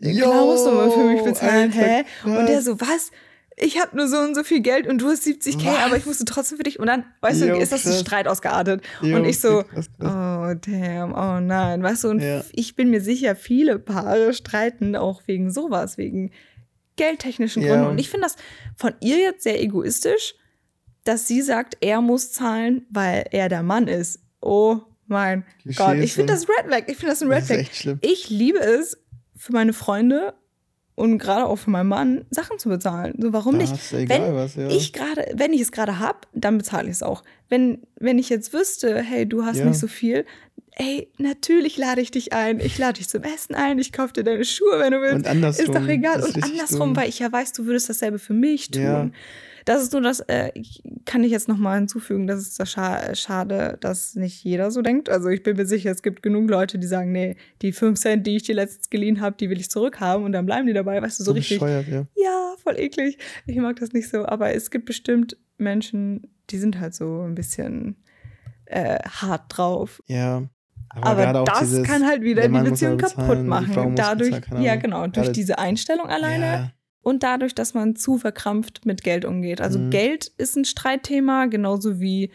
[0.00, 2.04] Klar musst du mal für mich bezahlen, Alter, hä?
[2.24, 3.10] Und der so, was?
[3.60, 5.78] Ich habe nur so und so viel Geld und du hast 70k, was?
[5.78, 6.78] aber ich musste trotzdem für dich.
[6.78, 8.82] Und dann, weißt Yo, du, ist das ein Streit ausgeartet.
[9.02, 10.54] Yo, und ich so, krass, krass.
[10.54, 12.42] oh damn, oh nein, weißt du, und ja.
[12.52, 16.30] ich bin mir sicher, viele Paare streiten auch wegen sowas, wegen
[16.96, 17.84] geldtechnischen Gründen.
[17.84, 17.88] Ja.
[17.90, 18.36] Und ich finde das
[18.76, 20.34] von ihr jetzt sehr egoistisch,
[21.04, 24.20] dass sie sagt, er muss zahlen, weil er der Mann ist.
[24.40, 26.82] Oh mein Klischee Gott, ich finde das Red Flag.
[26.86, 27.96] Ich finde das ein Red Flag.
[28.02, 28.98] Ich liebe es,
[29.38, 30.34] für meine Freunde
[30.98, 33.14] und gerade auch für meinen Mann Sachen zu bezahlen.
[33.18, 33.92] So, warum das nicht?
[33.92, 34.68] Egal, wenn was, ja.
[34.68, 37.22] ich gerade, wenn ich es gerade habe, dann bezahle ich es auch.
[37.48, 39.64] Wenn, wenn ich jetzt wüsste, hey, du hast ja.
[39.64, 40.26] nicht so viel,
[40.72, 42.60] ey, natürlich lade ich dich ein.
[42.60, 43.78] Ich lade dich zum Essen ein.
[43.78, 45.16] Ich kaufe dir deine Schuhe, wenn du willst.
[45.16, 45.66] Und andersrum.
[45.66, 46.22] Ist doch egal.
[46.22, 46.96] Und andersrum, dumm.
[46.96, 48.82] weil ich ja weiß, du würdest dasselbe für mich tun.
[48.82, 49.10] Ja.
[49.68, 50.50] Das ist nur das, äh,
[51.04, 55.10] kann ich jetzt nochmal hinzufügen, das ist das Scha schade, dass nicht jeder so denkt.
[55.10, 58.26] Also ich bin mir sicher, es gibt genug Leute, die sagen, nee, die 5 Cent,
[58.26, 61.02] die ich dir letztens geliehen habe, die will ich zurückhaben und dann bleiben die dabei,
[61.02, 61.60] weißt du, so, so richtig.
[61.60, 61.82] Ja.
[61.82, 63.18] ja, voll eklig.
[63.44, 64.24] Ich mag das nicht so.
[64.24, 67.96] Aber es gibt bestimmt Menschen, die sind halt so ein bisschen
[68.64, 70.02] äh, hart drauf.
[70.06, 70.48] Ja.
[70.88, 73.94] Aber, aber das dieses, kann halt wieder die Beziehung kaputt machen.
[73.96, 76.70] Dadurch, ja genau, durch diese Einstellung alleine ja
[77.02, 79.60] und dadurch, dass man zu verkrampft mit Geld umgeht.
[79.60, 79.90] Also mhm.
[79.90, 82.30] Geld ist ein Streitthema, genauso wie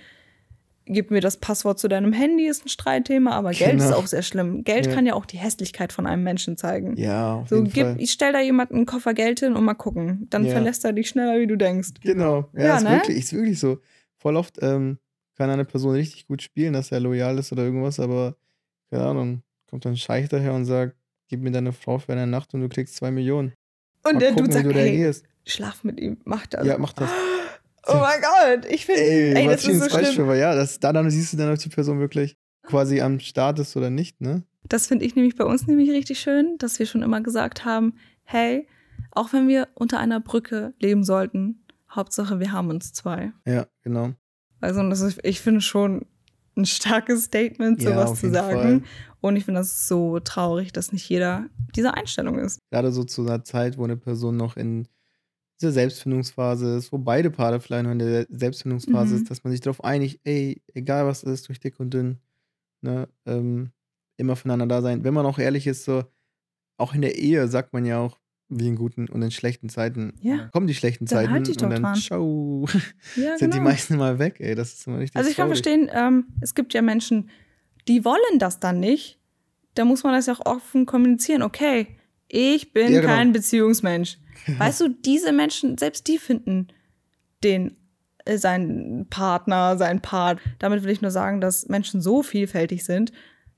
[0.86, 3.86] gib mir das Passwort zu deinem Handy ist ein Streitthema, aber Geld genau.
[3.86, 4.64] ist auch sehr schlimm.
[4.64, 4.93] Geld ja.
[4.93, 6.97] kann ja auch die Hässlichkeit von einem Menschen zeigen.
[6.97, 7.95] Ja, auf so jeden gib, Fall.
[7.99, 10.28] ich stell da jemanden einen Koffer Geld hin und mal gucken.
[10.30, 10.51] Dann ja.
[10.51, 11.91] verlässt er dich schneller, wie du denkst.
[12.01, 12.49] Genau.
[12.53, 12.89] Ja, ja ist, ne?
[12.91, 13.80] wirklich, ist wirklich so.
[14.18, 14.97] Voll oft ähm,
[15.36, 18.36] kann eine Person richtig gut spielen, dass er loyal ist oder irgendwas, aber
[18.89, 20.95] keine Ahnung, kommt dann ein Scheich daher und sagt,
[21.28, 23.53] gib mir deine Frau für eine Nacht und du kriegst zwei Millionen.
[24.07, 25.13] Und der Dude sagt, hey,
[25.45, 26.65] schlaf mit ihm, mach das.
[26.65, 27.09] Ja, mach das.
[27.85, 30.15] Oh mein Gott, ich finde, ey, ey das ist so schlimm.
[30.15, 33.59] Für, ja, das, da dann siehst du dann, ob die Person wirklich quasi am Start
[33.59, 34.43] ist oder nicht, ne?
[34.69, 37.95] Das finde ich nämlich bei uns nämlich richtig schön, dass wir schon immer gesagt haben,
[38.23, 38.69] hey,
[39.11, 43.33] auch wenn wir unter einer Brücke leben sollten, Hauptsache wir haben uns zwei.
[43.45, 44.13] Ja, genau.
[44.61, 46.05] Also das ist, ich finde schon
[46.55, 48.81] ein starkes Statement, sowas ja, zu sagen.
[48.81, 48.83] Fall.
[49.21, 52.59] Und ich finde das so traurig, dass nicht jeder diese Einstellung ist.
[52.71, 54.87] Gerade so zu einer Zeit, wo eine Person noch in
[55.61, 59.21] dieser Selbstfindungsphase ist, wo beide Paare vielleicht noch in der Selbstfindungsphase mhm.
[59.21, 62.19] ist, dass man sich darauf einigt, ey, egal was ist, durch dick und dünn,
[62.81, 63.71] ne, ähm,
[64.17, 65.03] immer voneinander da sein.
[65.03, 66.03] Wenn man auch ehrlich ist, so,
[66.77, 68.19] auch in der Ehe sagt man ja auch,
[68.49, 70.13] wie in guten und in schlechten Zeiten.
[70.21, 70.49] Ja.
[70.51, 71.95] Kommen die schlechten dann Zeiten halt und dann dran.
[71.95, 72.65] ciao,
[73.15, 73.55] ja, sind genau.
[73.55, 74.55] die meisten mal weg, ey.
[74.55, 75.63] Das ist immer richtig Also ich traurig.
[75.63, 77.29] kann verstehen, ähm, es gibt ja Menschen,
[77.87, 79.19] die wollen das dann nicht.
[79.75, 81.41] Da muss man das ja auch offen kommunizieren.
[81.41, 81.87] Okay,
[82.27, 83.13] ich bin ja, genau.
[83.13, 84.17] kein Beziehungsmensch.
[84.57, 86.67] Weißt du, diese Menschen, selbst die finden
[87.43, 87.75] den
[88.25, 90.39] äh, seinen Partner, seinen Part.
[90.59, 93.11] Damit will ich nur sagen, dass Menschen so vielfältig sind,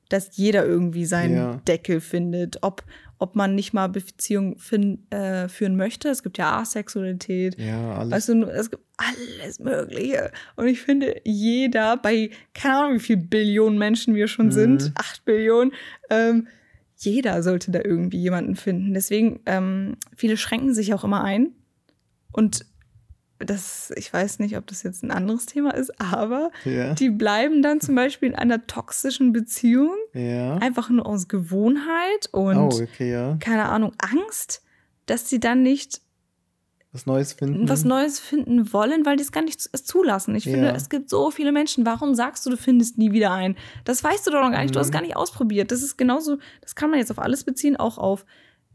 [0.10, 1.64] dass jeder irgendwie seinen.
[1.66, 2.60] Deckel findet.
[2.62, 2.84] Ob,
[3.18, 6.10] ob man nicht mal Beziehungen fin, äh, führen möchte.
[6.10, 7.58] Es gibt ja Asexualität.
[7.58, 8.26] Ja, alles.
[8.26, 10.32] Du, es gibt alles Mögliche.
[10.56, 14.52] Und ich finde, jeder, bei keine Ahnung, wie viele Billionen Menschen wir schon mhm.
[14.52, 15.74] sind, acht Billionen,
[16.10, 16.48] ähm,
[16.98, 18.94] jeder sollte da irgendwie jemanden finden.
[18.94, 21.52] Deswegen, ähm, viele schränken sich auch immer ein.
[22.32, 22.66] Und
[23.46, 26.94] das, ich weiß nicht, ob das jetzt ein anderes Thema ist, aber ja.
[26.94, 30.56] die bleiben dann zum Beispiel in einer toxischen Beziehung, ja.
[30.58, 33.38] einfach nur aus Gewohnheit und oh, okay, ja.
[33.40, 34.62] keine Ahnung, Angst,
[35.06, 36.02] dass sie dann nicht
[36.96, 37.68] was Neues finden.
[37.68, 40.34] Was Neues finden wollen, weil die es gar nicht zulassen.
[40.34, 41.86] Ich finde, es gibt so viele Menschen.
[41.86, 43.58] Warum sagst du, du findest nie wieder einen?
[43.84, 44.70] Das weißt du doch noch gar nicht.
[44.70, 44.76] Mhm.
[44.76, 44.94] Du hast mhm.
[44.94, 45.72] gar nicht ausprobiert.
[45.72, 48.26] Das ist genauso, das kann man jetzt auf alles beziehen, auch auf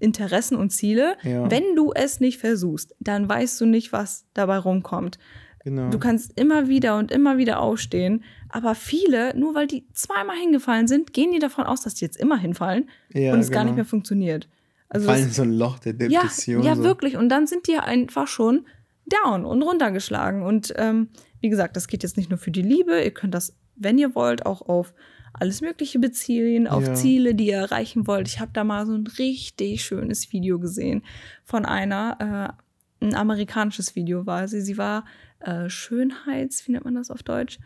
[0.00, 1.16] Interessen und Ziele.
[1.22, 1.50] Ja.
[1.50, 5.18] Wenn du es nicht versuchst, dann weißt du nicht, was dabei rumkommt.
[5.62, 5.90] Genau.
[5.90, 10.88] Du kannst immer wieder und immer wieder aufstehen, aber viele, nur weil die zweimal hingefallen
[10.88, 13.58] sind, gehen die davon aus, dass die jetzt immer hinfallen ja, und es genau.
[13.58, 13.76] gar nicht genau.
[13.76, 14.48] mehr funktioniert.
[14.88, 16.62] Also Fallen in so ein Loch der Depression.
[16.62, 16.82] Ja, ja so.
[16.82, 17.16] wirklich.
[17.16, 18.66] Und dann sind die einfach schon
[19.06, 20.42] down und runtergeschlagen.
[20.42, 21.08] Und ähm,
[21.40, 23.00] wie gesagt, das geht jetzt nicht nur für die Liebe.
[23.02, 24.92] Ihr könnt das, wenn ihr wollt, auch auf
[25.32, 26.94] alles Mögliche beziehen, auf ja.
[26.94, 28.28] Ziele, die ihr erreichen wollt.
[28.28, 31.02] Ich habe da mal so ein richtig schönes Video gesehen
[31.44, 32.56] von einer,
[33.00, 34.60] äh, ein amerikanisches Video war sie.
[34.60, 35.04] Sie war
[35.40, 37.58] äh, Schönheits, wie nennt man das auf Deutsch?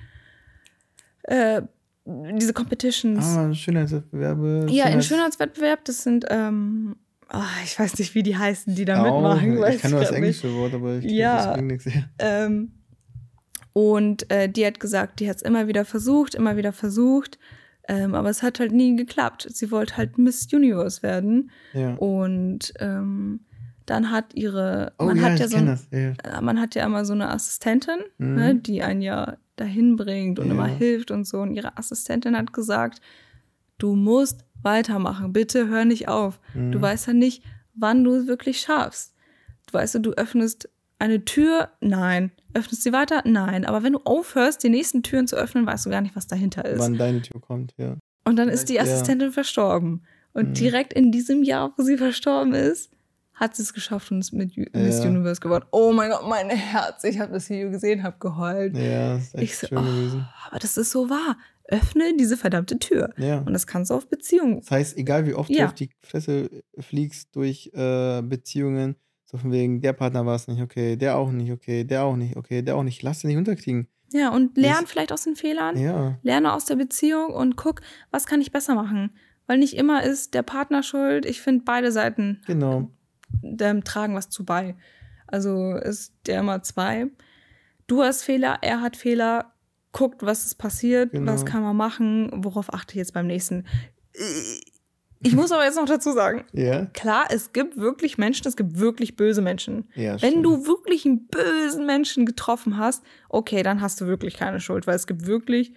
[1.25, 1.63] Äh,
[2.07, 3.25] diese Competitions.
[3.25, 4.67] Ah, Schönheitswettbewerbe.
[4.71, 6.97] Ja, in Schönheitswettbewerb, das sind, ähm,
[7.33, 9.75] oh, ich weiß nicht, wie die heißen, die da oh, mitmachen.
[9.75, 11.89] Ich kann nur das englische Wort, aber ich ja, das bringt nichts.
[12.19, 12.73] Ähm,
[13.75, 17.39] Und äh, die hat gesagt, die hat es immer wieder versucht, immer wieder versucht.
[17.87, 19.47] Ähm, aber es hat halt nie geklappt.
[19.51, 21.51] Sie wollte halt Miss Universe werden.
[21.75, 21.95] Ja.
[21.95, 23.41] Und ähm,
[23.85, 25.99] dann hat ihre, oh, man ja, hat ja so, ein, ja.
[26.39, 28.35] Äh, man hat ja immer so eine Assistentin, mhm.
[28.35, 31.41] ne, die einen ja dahin bringt und immer hilft und so.
[31.41, 33.01] Und ihre Assistentin hat gesagt,
[33.79, 36.41] du musst weitermachen, bitte hör nicht auf.
[36.55, 36.73] Mhm.
[36.73, 37.43] Du weißt ja nicht,
[37.75, 39.15] wann du es wirklich schaffst.
[39.67, 40.69] Du weißt, du öffnest
[41.05, 42.33] eine Tür, nein.
[42.55, 43.23] Öffnest sie weiter?
[43.25, 43.65] Nein.
[43.65, 46.65] Aber wenn du aufhörst, die nächsten Türen zu öffnen, weißt du gar nicht, was dahinter
[46.65, 46.79] ist.
[46.79, 47.97] Wann deine Tür kommt, ja.
[48.25, 49.33] Und dann Vielleicht, ist die Assistentin ja.
[49.33, 50.05] verstorben.
[50.33, 50.55] Und mhm.
[50.55, 52.91] direkt in diesem Jahr, wo sie verstorben ist,
[53.35, 55.11] hat sie es geschafft und ist mit Miss ja.
[55.11, 55.67] Universe geworden.
[55.73, 57.05] Oh mein Gott, mein Herz.
[57.05, 58.77] Ich habe das Video gesehen, habe geheult.
[58.77, 60.25] Ja, ist echt ich so, schön gewesen.
[60.25, 61.37] Oh, aber das ist so wahr.
[61.69, 63.13] Öffne diese verdammte Tür.
[63.17, 63.39] Ja.
[63.39, 64.61] Und das kannst du auf Beziehungen.
[64.61, 65.65] Das heißt, egal wie oft ja.
[65.65, 66.49] du auf die Fresse
[66.79, 71.31] fliegst durch äh, Beziehungen, so von wegen, der Partner war es nicht okay, der auch
[71.31, 73.03] nicht okay, der auch nicht okay, der auch nicht.
[73.03, 73.89] Lass dich nicht unterkriegen.
[74.13, 75.77] Ja, und lern das, vielleicht aus den Fehlern.
[75.77, 76.19] Ja.
[76.23, 79.11] Lerne aus der Beziehung und guck, was kann ich besser machen.
[79.47, 81.27] Weil nicht immer ist der Partner schuld.
[81.27, 82.91] Ich finde, beide Seiten genau.
[83.43, 84.77] ähm, tragen was zu bei.
[85.27, 87.09] Also ist der immer zwei.
[87.87, 89.51] Du hast Fehler, er hat Fehler.
[89.93, 91.31] Guckt, was ist passiert, genau.
[91.31, 93.65] was kann man machen, worauf achte ich jetzt beim nächsten.
[95.25, 96.87] Ich muss aber jetzt noch dazu sagen, ja.
[96.87, 99.89] klar, es gibt wirklich Menschen, es gibt wirklich böse Menschen.
[99.95, 104.61] Ja, Wenn du wirklich einen bösen Menschen getroffen hast, okay, dann hast du wirklich keine
[104.61, 105.73] Schuld, weil es gibt wirklich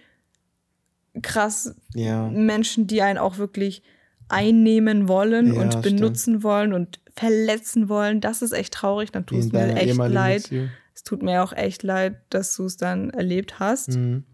[1.22, 2.28] krass ja.
[2.28, 3.82] Menschen, die einen auch wirklich
[4.28, 6.42] einnehmen wollen ja, und benutzen stimmt.
[6.44, 8.20] wollen und verletzen wollen.
[8.20, 10.42] Das ist echt traurig, dann tut es mir echt leid.
[10.42, 10.68] Beziehung.
[10.94, 13.96] Es tut mir auch echt leid, dass du es dann erlebt hast.
[13.96, 14.24] Mhm.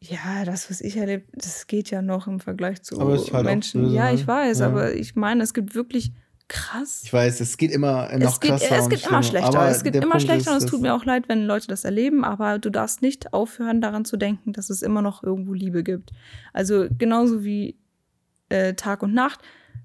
[0.00, 3.92] Ja, das, was ich erlebt, das geht ja noch im Vergleich zu halt Menschen.
[3.92, 4.66] ja, ich weiß, ja.
[4.66, 6.12] aber ich meine, es gibt wirklich
[6.48, 7.02] krass.
[7.04, 8.76] Ich weiß, es geht immer noch es geht, krasser.
[8.76, 9.68] Es geht immer schlechter.
[9.68, 12.58] Es geht immer schlechter und es tut mir auch leid, wenn Leute das erleben, aber
[12.58, 16.12] du darfst nicht aufhören, daran zu denken, dass es immer noch irgendwo Liebe gibt.
[16.52, 17.76] Also genauso wie
[18.48, 19.40] äh, Tag und Nacht,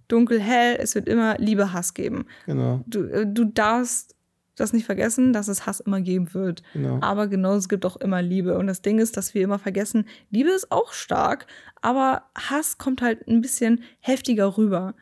[0.07, 2.25] dunkel, hell, es wird immer Liebe, Hass geben.
[2.45, 2.83] Genau.
[2.85, 4.15] Du, äh, du darfst
[4.61, 6.63] das nicht vergessen, dass es Hass immer geben wird.
[6.73, 6.99] Genau.
[7.01, 8.57] Aber genauso es gibt auch immer Liebe.
[8.57, 11.47] Und das Ding ist, dass wir immer vergessen, Liebe ist auch stark,
[11.81, 14.95] aber Hass kommt halt ein bisschen heftiger rüber.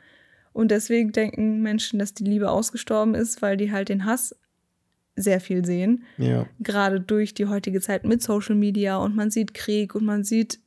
[0.53, 4.35] Und deswegen denken Menschen, dass die Liebe ausgestorben ist, weil die halt den Hass
[5.15, 6.03] sehr viel sehen.
[6.17, 6.47] Ja.
[6.59, 10.59] Gerade durch die heutige Zeit mit Social Media und man sieht Krieg und man sieht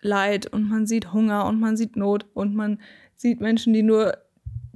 [0.00, 2.80] Leid und man sieht Hunger und man sieht Not und man
[3.16, 4.16] sieht Menschen, die nur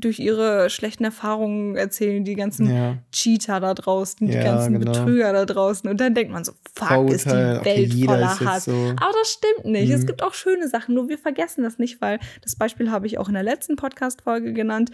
[0.04, 2.98] durch ihre schlechten Erfahrungen erzählen, die ganzen ja.
[3.12, 4.92] Cheater da draußen, die ja, ganzen genau.
[4.92, 5.88] Betrüger da draußen.
[5.88, 8.64] Und dann denkt man so, fuck, Vorurteil, ist die Welt okay, voller Hass.
[8.64, 8.72] So.
[8.72, 9.88] Aber das stimmt nicht.
[9.88, 9.94] Mhm.
[9.94, 13.18] Es gibt auch schöne Sachen, nur wir vergessen das nicht, weil das Beispiel habe ich
[13.18, 14.90] auch in der letzten Podcast-Folge genannt.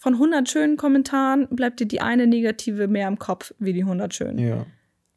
[0.00, 4.12] Von 100 schönen Kommentaren bleibt dir die eine negative mehr im Kopf wie die 100
[4.12, 4.38] schönen.
[4.38, 4.66] Ja.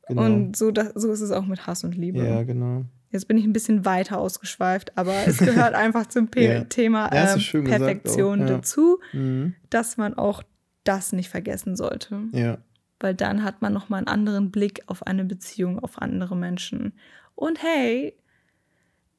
[0.07, 0.25] Genau.
[0.25, 2.25] Und so, das, so ist es auch mit Hass und Liebe.
[2.25, 2.85] Ja, genau.
[3.11, 6.65] Jetzt bin ich ein bisschen weiter ausgeschweift, aber es gehört einfach zum ja.
[6.65, 8.47] Thema äh, Perfektion ja.
[8.47, 9.55] dazu, mhm.
[9.69, 10.43] dass man auch
[10.83, 12.23] das nicht vergessen sollte.
[12.31, 12.57] Ja.
[12.99, 16.93] Weil dann hat man nochmal einen anderen Blick auf eine Beziehung, auf andere Menschen.
[17.35, 18.17] Und hey,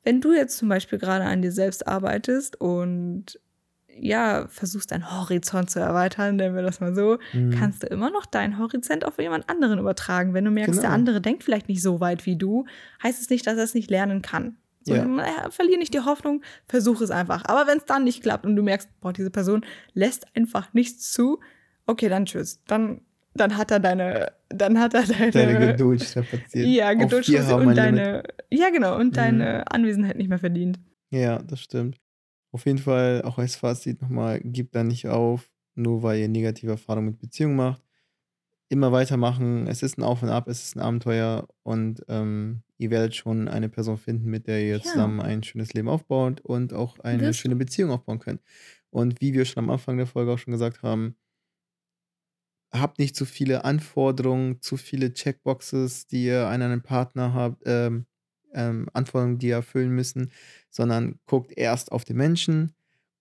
[0.02, 3.38] wenn du jetzt zum Beispiel gerade an dir selbst arbeitest und
[4.00, 7.50] ja, versuchst deinen Horizont zu erweitern, nennen wir das mal so, mhm.
[7.50, 10.34] kannst du immer noch deinen Horizont auf jemand anderen übertragen.
[10.34, 10.82] Wenn du merkst, genau.
[10.82, 12.66] der andere denkt vielleicht nicht so weit wie du,
[13.02, 14.56] heißt es nicht, dass er es nicht lernen kann.
[14.82, 15.04] So, ja.
[15.04, 17.44] äh, verlier nicht die Hoffnung, versuch es einfach.
[17.44, 21.12] Aber wenn es dann nicht klappt und du merkst, boah, diese Person lässt einfach nichts
[21.12, 21.40] zu,
[21.86, 22.62] okay, dann tschüss.
[22.66, 23.02] Dann,
[23.34, 26.66] dann hat er deine, dann hat er deine, deine Geduld strapaziert.
[26.66, 29.64] Ja, Geduld und deine, ja genau, und deine mhm.
[29.70, 30.78] Anwesenheit nicht mehr verdient.
[31.10, 31.98] Ja, das stimmt.
[32.50, 36.72] Auf jeden Fall, auch als Fazit nochmal, gebt da nicht auf, nur weil ihr negative
[36.72, 37.82] Erfahrungen mit Beziehungen macht.
[38.70, 39.66] Immer weitermachen.
[39.66, 43.48] Es ist ein Auf und Ab, es ist ein Abenteuer und ähm, ihr werdet schon
[43.48, 44.82] eine Person finden, mit der ihr ja.
[44.82, 48.42] zusammen ein schönes Leben aufbaut und auch eine Wirst schöne Beziehung aufbauen könnt.
[48.90, 51.16] Und wie wir schon am Anfang der Folge auch schon gesagt haben,
[52.72, 58.06] habt nicht zu viele Anforderungen, zu viele Checkboxes, die ihr an einen Partner habt, ähm,
[58.54, 60.30] ähm, Anforderungen, die erfüllen müssen,
[60.70, 62.72] sondern guckt erst auf den Menschen,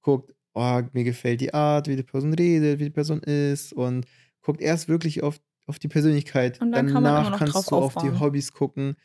[0.02, 4.06] guckt, oh, mir gefällt die Art, wie die Person redet, wie die Person ist und
[4.42, 6.62] guckt erst wirklich auf, auf die Persönlichkeit.
[6.62, 8.96] Und dann Danach kann kannst du auf die Hobbys gucken.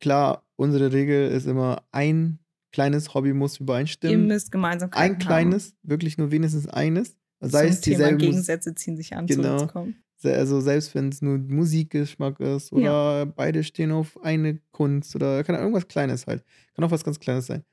[0.00, 2.38] Klar, unsere Regel ist immer ein
[2.72, 4.20] kleines Hobby muss übereinstimmen.
[4.20, 5.90] Ihr müsst gemeinsam Ein kleines, haben.
[5.90, 7.16] wirklich nur wenigstens eines.
[7.40, 9.58] Sei Zum es dieselbe Thema Gegensätze ziehen sich an, genau.
[9.58, 9.96] zu kommen.
[10.24, 13.24] Also selbst wenn es nur Musikgeschmack ist oder ja.
[13.24, 16.44] beide stehen auf eine Kunst oder kann irgendwas Kleines halt.
[16.74, 17.64] Kann auch was ganz Kleines sein.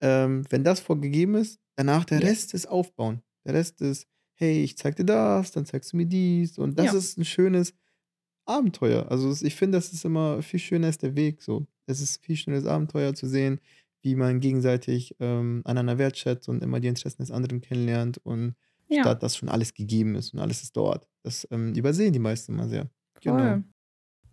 [0.00, 2.28] Ähm, wenn das vorgegeben ist, danach der ja.
[2.28, 3.22] Rest ist Aufbauen.
[3.44, 6.58] Der Rest ist, hey, ich zeig dir das, dann zeigst du mir dies.
[6.58, 6.94] Und das ja.
[6.94, 7.74] ist ein schönes
[8.46, 9.06] Abenteuer.
[9.10, 11.42] Also ich finde, das ist immer viel schöner als der Weg.
[11.42, 11.66] So.
[11.86, 13.60] Es ist viel schöneres Abenteuer zu sehen,
[14.02, 18.54] wie man gegenseitig ähm, einander wertschätzt und immer die Interessen des anderen kennenlernt und
[18.90, 21.08] statt dass schon alles gegeben ist und alles ist dort.
[21.22, 22.90] Das ähm, übersehen die meisten immer sehr.
[23.20, 23.38] Genau.
[23.38, 23.64] Voll.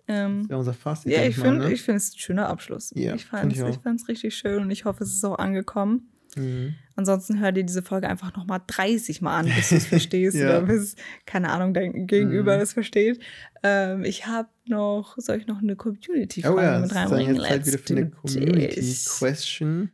[0.07, 1.11] Ähm, das wäre unser Fazit.
[1.11, 1.71] Ja, ich finde ne?
[1.71, 2.91] es ein schöner Abschluss.
[2.95, 6.11] Ja, ich fand es richtig schön und ich hoffe, es ist auch angekommen.
[6.35, 6.75] Mhm.
[6.95, 10.49] Ansonsten hör dir diese Folge einfach nochmal 30 Mal an, bis du es verstehst ja.
[10.49, 12.59] oder bis, keine Ahnung, dein Gegenüber mhm.
[12.59, 13.19] das versteht.
[13.63, 17.35] Ähm, ich habe noch, soll ich noch eine Community-Frage oh ja, mit reinbringen?
[17.35, 19.91] Jetzt Zeit wieder für eine Community-Question.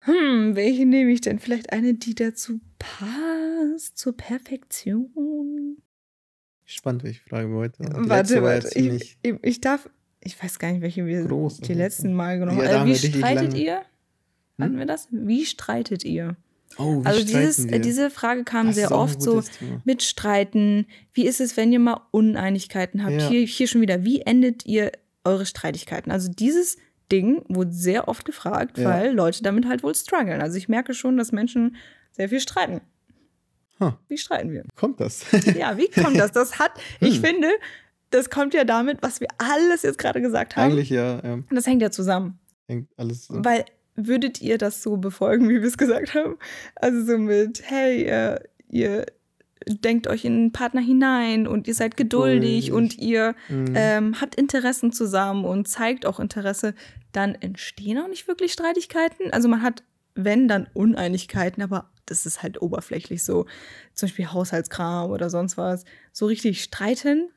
[0.00, 1.38] Hm, welche nehme ich denn?
[1.38, 5.78] Vielleicht eine, die dazu passt, zur Perfektion.
[6.64, 8.08] Spannend, welche Frage wir heute haben.
[8.08, 8.78] Warte, warte.
[8.78, 9.88] Ich, ich, ich, darf,
[10.20, 12.66] ich weiß gar nicht, welche wir groß, die letzten Mal genommen haben.
[12.66, 13.82] Ja, äh, wie streitet ihr?
[14.56, 14.64] Hm?
[14.64, 15.08] Hatten wir das?
[15.10, 16.36] Wie streitet ihr?
[16.78, 17.78] Oh, wie also dieses, wir?
[17.78, 19.82] diese Frage kam das sehr oft so Thema.
[19.84, 20.86] mit Streiten.
[21.12, 23.20] Wie ist es, wenn ihr mal Uneinigkeiten habt?
[23.20, 23.28] Ja.
[23.28, 24.90] Hier, hier schon wieder, wie endet ihr
[25.24, 26.10] eure Streitigkeiten?
[26.10, 26.78] Also dieses
[27.12, 28.88] Ding wurde sehr oft gefragt, ja.
[28.88, 30.40] weil Leute damit halt wohl strugglen.
[30.40, 31.76] Also ich merke schon, dass Menschen
[32.12, 32.80] sehr viel streiten.
[33.84, 33.92] Huh.
[34.08, 34.64] Wie streiten wir?
[34.76, 35.24] Kommt das?
[35.56, 36.32] ja, wie kommt das?
[36.32, 37.24] Das hat, ich hm.
[37.24, 37.48] finde,
[38.10, 40.72] das kommt ja damit, was wir alles jetzt gerade gesagt haben.
[40.72, 41.32] Eigentlich ja, ja.
[41.34, 42.38] Und das hängt ja zusammen.
[42.66, 43.44] Hängt alles zusammen.
[43.44, 43.64] Weil
[43.96, 46.36] würdet ihr das so befolgen, wie wir es gesagt haben?
[46.76, 49.06] Also so mit, hey, äh, ihr
[49.66, 52.76] denkt euch in einen Partner hinein und ihr seid geduldig oh.
[52.76, 53.72] und ihr mhm.
[53.74, 56.74] ähm, habt Interessen zusammen und zeigt auch Interesse,
[57.12, 59.32] dann entstehen auch nicht wirklich Streitigkeiten.
[59.32, 59.82] Also man hat,
[60.14, 63.46] wenn, dann Uneinigkeiten, aber das ist halt oberflächlich so.
[63.94, 65.84] Zum Beispiel Haushaltskram oder sonst was.
[66.12, 67.28] So richtig streiten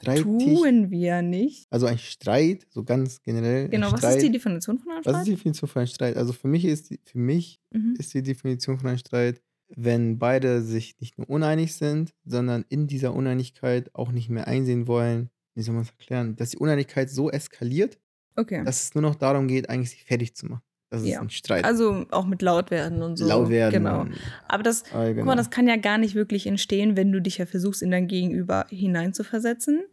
[0.00, 0.24] Streitig.
[0.24, 1.66] tun wir nicht.
[1.70, 3.68] Also ein Streit, so ganz generell.
[3.68, 5.14] Genau, was Streit, ist die Definition von einem Streit?
[5.14, 6.16] Was ist die Definition von einem Streit?
[6.16, 7.94] Also für mich ist die, für mich mhm.
[7.98, 12.86] ist die Definition von einem Streit, wenn beide sich nicht nur uneinig sind, sondern in
[12.86, 17.10] dieser Uneinigkeit auch nicht mehr einsehen wollen, wie soll man es erklären, dass die Uneinigkeit
[17.10, 17.98] so eskaliert,
[18.36, 18.62] okay.
[18.64, 20.62] dass es nur noch darum geht, eigentlich sich fertig zu machen.
[20.94, 21.20] Das ist ja.
[21.20, 21.64] ein Streit.
[21.64, 23.26] Also auch mit laut werden und so.
[23.26, 23.72] Laut werden.
[23.72, 24.06] Genau.
[24.48, 25.16] Aber das, ah, genau.
[25.16, 27.90] guck mal, das kann ja gar nicht wirklich entstehen, wenn du dich ja versuchst, in
[27.90, 29.84] dein Gegenüber hineinzuversetzen.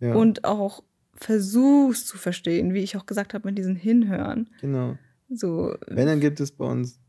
[0.00, 0.14] Ja.
[0.14, 0.82] Und auch
[1.14, 4.48] versuchst zu verstehen, wie ich auch gesagt habe, mit diesen Hinhören.
[4.60, 4.96] Genau.
[5.28, 5.74] So.
[5.86, 7.00] Wenn, dann gibt es bei uns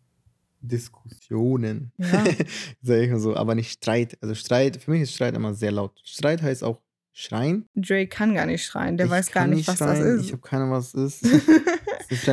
[0.61, 1.91] Diskussionen.
[1.97, 2.24] Ja.
[2.82, 4.18] Sag ich mal so, aber nicht Streit.
[4.22, 5.99] Also Streit, für mich ist Streit immer sehr laut.
[6.03, 7.66] Streit heißt auch schreien.
[7.76, 9.99] Dre kann gar nicht schreien, der ich weiß gar nicht, nicht was schreien.
[9.99, 10.26] das ist.
[10.26, 11.49] Ich habe keine Ahnung, was das ist.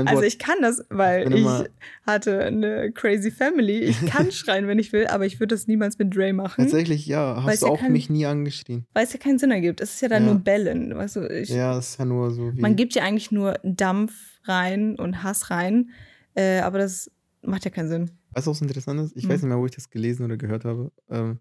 [0.07, 1.71] also ich kann das, weil ich, ich
[2.07, 3.81] hatte eine crazy Family.
[3.81, 6.63] Ich kann schreien, wenn ich will, aber ich würde das niemals mit Dre machen.
[6.63, 7.43] Tatsächlich, ja.
[7.43, 8.87] Hast du ja auch kein, mich nie angeschrien.
[8.93, 9.81] Weil es ja keinen Sinn ergibt.
[9.81, 10.33] Es ist ja dann ja.
[10.33, 10.97] nur Bellen.
[10.97, 12.53] Weißt du, ich, ja, es ist ja nur so.
[12.55, 15.91] Man gibt ja eigentlich nur Dampf rein und Hass rein,
[16.35, 17.11] äh, aber das
[17.43, 18.11] macht ja keinen Sinn.
[18.33, 19.17] Weißt du, was interessant ist?
[19.17, 19.31] Ich hm.
[19.31, 20.93] weiß nicht mehr, wo ich das gelesen oder gehört habe.
[21.09, 21.41] Ähm,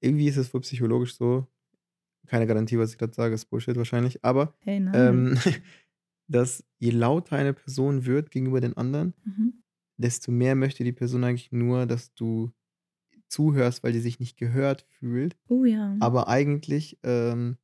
[0.00, 1.46] irgendwie ist es wohl psychologisch so,
[2.26, 5.38] keine Garantie, was ich gerade sage, ist Bullshit wahrscheinlich, aber hey, ähm,
[6.28, 9.62] dass je lauter eine Person wird gegenüber den anderen, mhm.
[9.96, 12.52] desto mehr möchte die Person eigentlich nur, dass du
[13.28, 15.36] zuhörst, weil die sich nicht gehört fühlt.
[15.48, 15.96] Oh ja.
[16.00, 17.56] Aber eigentlich ähm,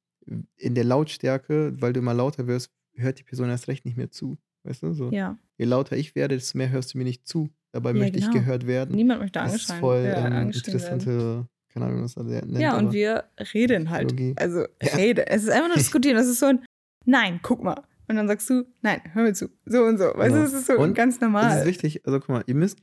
[0.57, 4.11] in der Lautstärke, weil du immer lauter wirst, hört die Person erst recht nicht mehr
[4.11, 4.37] zu.
[4.65, 4.93] Weißt du?
[4.93, 5.11] So.
[5.11, 5.39] Ja.
[5.59, 7.49] Je lauter ich werde, desto mehr hörst du mir nicht zu.
[7.73, 8.33] Dabei ja, möchte genau.
[8.33, 8.95] ich gehört werden.
[8.95, 11.49] Niemand möchte angeschrien Das ist voll ja, ähm, interessante, werden.
[11.73, 12.59] keine Ahnung, was er nennt.
[12.59, 14.09] Ja, und wir reden halt.
[14.09, 14.35] Psychologie.
[14.37, 14.95] Also, ja.
[14.97, 15.27] rede.
[15.27, 16.17] Es ist einfach nur diskutieren.
[16.17, 16.65] Das ist so ein,
[17.05, 17.83] nein, guck mal.
[18.13, 19.49] Und dann sagst du, nein, hör mir zu.
[19.65, 20.05] So und so.
[20.05, 20.37] Weißt genau.
[20.37, 21.49] du, das ist so und ganz normal.
[21.49, 22.07] Das ist wichtig.
[22.07, 22.79] Also, guck mal, ihr müsst,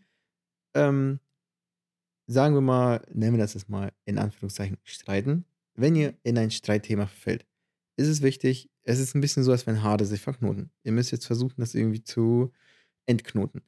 [0.73, 1.19] ähm,
[2.25, 5.45] sagen wir mal, nennen wir das jetzt mal in Anführungszeichen streiten.
[5.75, 7.45] Wenn ihr in ein Streitthema verfällt,
[7.95, 10.71] ist es wichtig, es ist ein bisschen so, als wenn Haare sich verknoten.
[10.83, 12.51] Ihr müsst jetzt versuchen, das irgendwie zu
[13.05, 13.61] entknoten.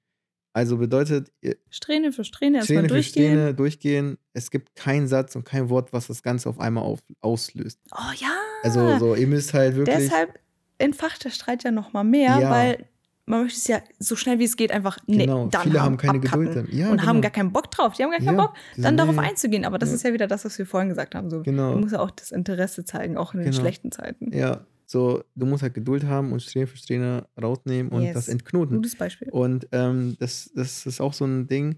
[0.54, 1.32] Also bedeutet.
[1.70, 3.04] Strähne für Strähne erstmal durchgehen.
[3.04, 4.18] Für Strähne durchgehen.
[4.34, 7.80] Es gibt keinen Satz und kein Wort, was das Ganze auf einmal auf, auslöst.
[7.92, 8.36] Oh ja.
[8.64, 9.96] Also so, ihr müsst halt wirklich.
[9.96, 10.41] Deshalb
[10.82, 12.50] entfacht der Streit ja nochmal mehr, ja.
[12.50, 12.86] weil
[13.26, 15.48] man möchte es ja so schnell wie es geht einfach nee, genau.
[15.48, 17.08] dann Viele haben, keine Geduld ja, und genau.
[17.08, 17.94] haben gar keinen Bock drauf.
[17.94, 19.64] Die haben gar keinen ja, Bock, dann darauf einzugehen.
[19.64, 19.96] Aber das ja.
[19.96, 21.30] ist ja wieder das, was wir vorhin gesagt haben.
[21.30, 21.74] So, genau.
[21.74, 23.62] Du musst ja auch das Interesse zeigen, auch in den genau.
[23.62, 24.36] schlechten Zeiten.
[24.36, 28.14] Ja, so, du musst halt Geduld haben und Strähne für Strähne rausnehmen und yes.
[28.14, 28.76] das entknoten.
[28.76, 29.30] Gutes Beispiel.
[29.30, 31.78] Und ähm, das, das ist auch so ein Ding.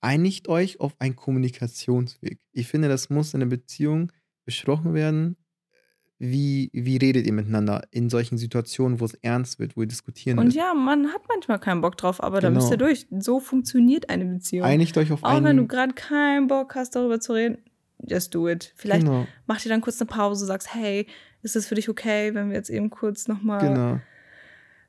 [0.00, 2.40] Einigt euch auf einen Kommunikationsweg.
[2.52, 4.10] Ich finde, das muss in einer Beziehung
[4.44, 5.36] besprochen werden.
[6.22, 10.38] Wie, wie redet ihr miteinander in solchen Situationen, wo es ernst wird, wo ihr diskutieren
[10.38, 12.50] Und ja, man hat manchmal keinen Bock drauf, aber genau.
[12.52, 13.06] da müsst ihr durch.
[13.18, 14.66] So funktioniert eine Beziehung.
[14.66, 15.46] Einigt euch auf Auch einen.
[15.46, 17.56] Auch wenn du gerade keinen Bock hast, darüber zu reden,
[18.06, 18.74] just do it.
[18.76, 19.26] Vielleicht genau.
[19.46, 21.06] macht ihr dann kurz eine Pause, sagst, hey,
[21.42, 24.00] ist es für dich okay, wenn wir jetzt eben kurz nochmal genau.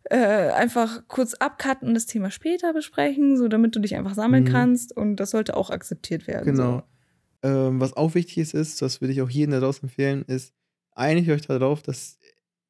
[0.09, 4.43] äh, einfach kurz abcutten und das Thema später besprechen, so damit du dich einfach sammeln
[4.43, 4.49] mhm.
[4.49, 6.45] kannst und das sollte auch akzeptiert werden.
[6.45, 6.83] Genau.
[7.41, 7.49] So.
[7.49, 10.53] ähm, was auch wichtig ist, ist, das würde ich auch jedem daraus empfehlen, ist,
[10.91, 12.19] einigt euch darauf, dass,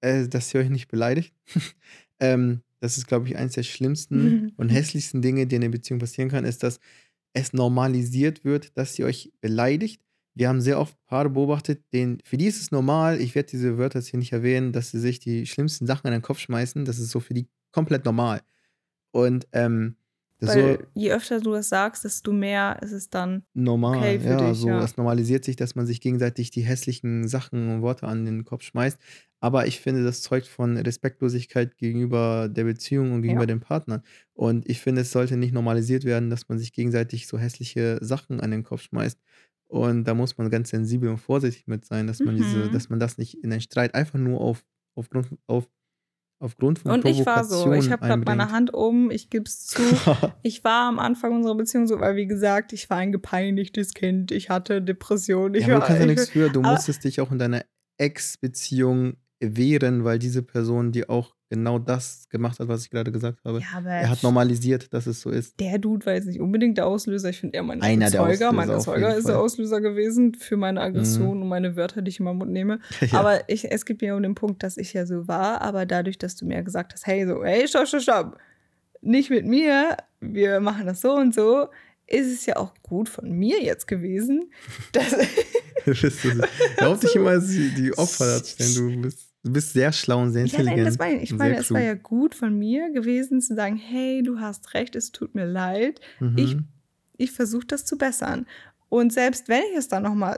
[0.02, 1.34] äh, dass ihr euch nicht beleidigt.
[2.20, 6.00] ähm, das ist, glaube ich, eines der schlimmsten und hässlichsten Dinge, die in einer Beziehung
[6.00, 6.80] passieren kann, ist, dass
[7.34, 10.02] es normalisiert wird, dass ihr euch beleidigt.
[10.34, 13.78] Wir haben sehr oft Paare beobachtet, denen, für die ist es normal, ich werde diese
[13.78, 16.86] Wörter jetzt hier nicht erwähnen, dass sie sich die schlimmsten Sachen in den Kopf schmeißen.
[16.86, 18.42] Das ist so für die komplett normal.
[19.12, 19.96] Und ähm,
[20.42, 23.98] weil so, je öfter du das sagst, desto mehr ist es dann normal.
[23.98, 24.84] Okay für ja, dich, so ja.
[24.84, 28.64] es normalisiert sich, dass man sich gegenseitig die hässlichen Sachen und Worte an den Kopf
[28.64, 29.00] schmeißt.
[29.40, 33.48] Aber ich finde, das zeugt von Respektlosigkeit gegenüber der Beziehung und gegenüber ja.
[33.48, 34.04] dem Partner.
[34.34, 38.40] Und ich finde, es sollte nicht normalisiert werden, dass man sich gegenseitig so hässliche Sachen
[38.40, 39.20] an den Kopf schmeißt.
[39.68, 42.40] Und da muss man ganz sensibel und vorsichtig mit sein, dass man mhm.
[42.40, 44.64] diese, dass man das nicht in einen Streit einfach nur auf,
[44.96, 45.68] aufgrund, auf
[46.42, 49.68] aufgrund von Und ich war so, ich habe gerade meine Hand oben, ich gebe es
[49.68, 49.82] zu.
[50.42, 54.32] ich war am Anfang unserer Beziehung so, weil wie gesagt, ich war ein gepeinigtes Kind,
[54.32, 55.54] ich hatte Depressionen.
[55.56, 57.64] Ich ja, war, du kannst ja nichts für, du musstest dich auch in deiner
[57.98, 63.40] Ex-Beziehung wehren, weil diese Person dir auch genau das gemacht hat, was ich gerade gesagt
[63.44, 63.60] habe.
[63.60, 65.60] Ja, er hat normalisiert, dass es so ist.
[65.60, 67.30] Der Dude war jetzt nicht unbedingt der Auslöser.
[67.30, 68.54] Ich finde eher mein Einer Erzeuger.
[68.54, 71.42] Mein Erzeuger ist der Auslöser gewesen für meine Aggression mhm.
[71.44, 72.80] und meine Wörter, die ich immer im Mund nehme.
[73.02, 73.20] Ja.
[73.20, 75.62] Aber ich, es gibt mir um den Punkt, dass ich ja so war.
[75.62, 78.38] Aber dadurch, dass du mir gesagt hast, hey, so, hey, stopp, stopp, stopp.
[79.02, 79.98] Nicht mit mir.
[80.20, 81.68] Wir machen das so und so.
[82.06, 84.52] Ist es ja auch gut von mir jetzt gewesen,
[84.94, 85.18] dass.
[85.84, 89.31] Hör auf dich immer die Opfer darzustellen, du bist.
[89.44, 90.78] Du bist sehr schlau und sehr intelligent.
[90.78, 91.34] Ja, nein, das meine ich.
[91.34, 95.12] Meine, es war ja gut von mir gewesen zu sagen, hey, du hast recht, es
[95.12, 96.00] tut mir leid.
[96.20, 96.38] Mhm.
[96.38, 96.58] Ich,
[97.18, 98.46] ich versuche das zu bessern.
[98.90, 100.38] Und selbst wenn ich es dann noch mal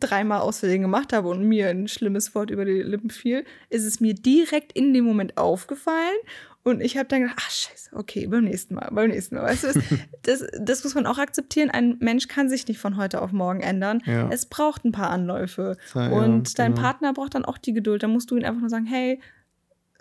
[0.00, 3.84] dreimal aus Versehen gemacht habe und mir ein schlimmes Wort über die Lippen fiel, ist
[3.84, 6.16] es mir direkt in dem Moment aufgefallen
[6.62, 9.44] und ich habe dann gedacht, ach scheiße, okay, beim nächsten Mal, beim nächsten Mal.
[9.44, 9.80] Weißt du,
[10.22, 11.70] das, das muss man auch akzeptieren.
[11.70, 14.02] Ein Mensch kann sich nicht von heute auf morgen ändern.
[14.04, 14.28] Ja.
[14.30, 15.76] Es braucht ein paar Anläufe.
[15.94, 16.82] Ja, und dein genau.
[16.82, 18.02] Partner braucht dann auch die Geduld.
[18.02, 19.20] Da musst du ihn einfach nur sagen, hey,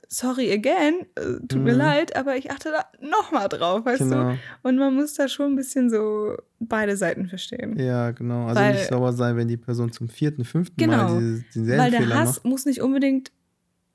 [0.09, 1.63] sorry again, äh, tut mhm.
[1.63, 4.31] mir leid, aber ich achte da nochmal drauf, weißt genau.
[4.31, 4.37] du?
[4.63, 7.79] Und man muss da schon ein bisschen so beide Seiten verstehen.
[7.79, 8.47] Ja, genau.
[8.47, 11.83] Also Weil, nicht sauer sein, wenn die Person zum vierten, fünften genau, Mal diese, denselben
[11.83, 12.45] Weil der Fehler Hass macht.
[12.45, 13.31] muss nicht unbedingt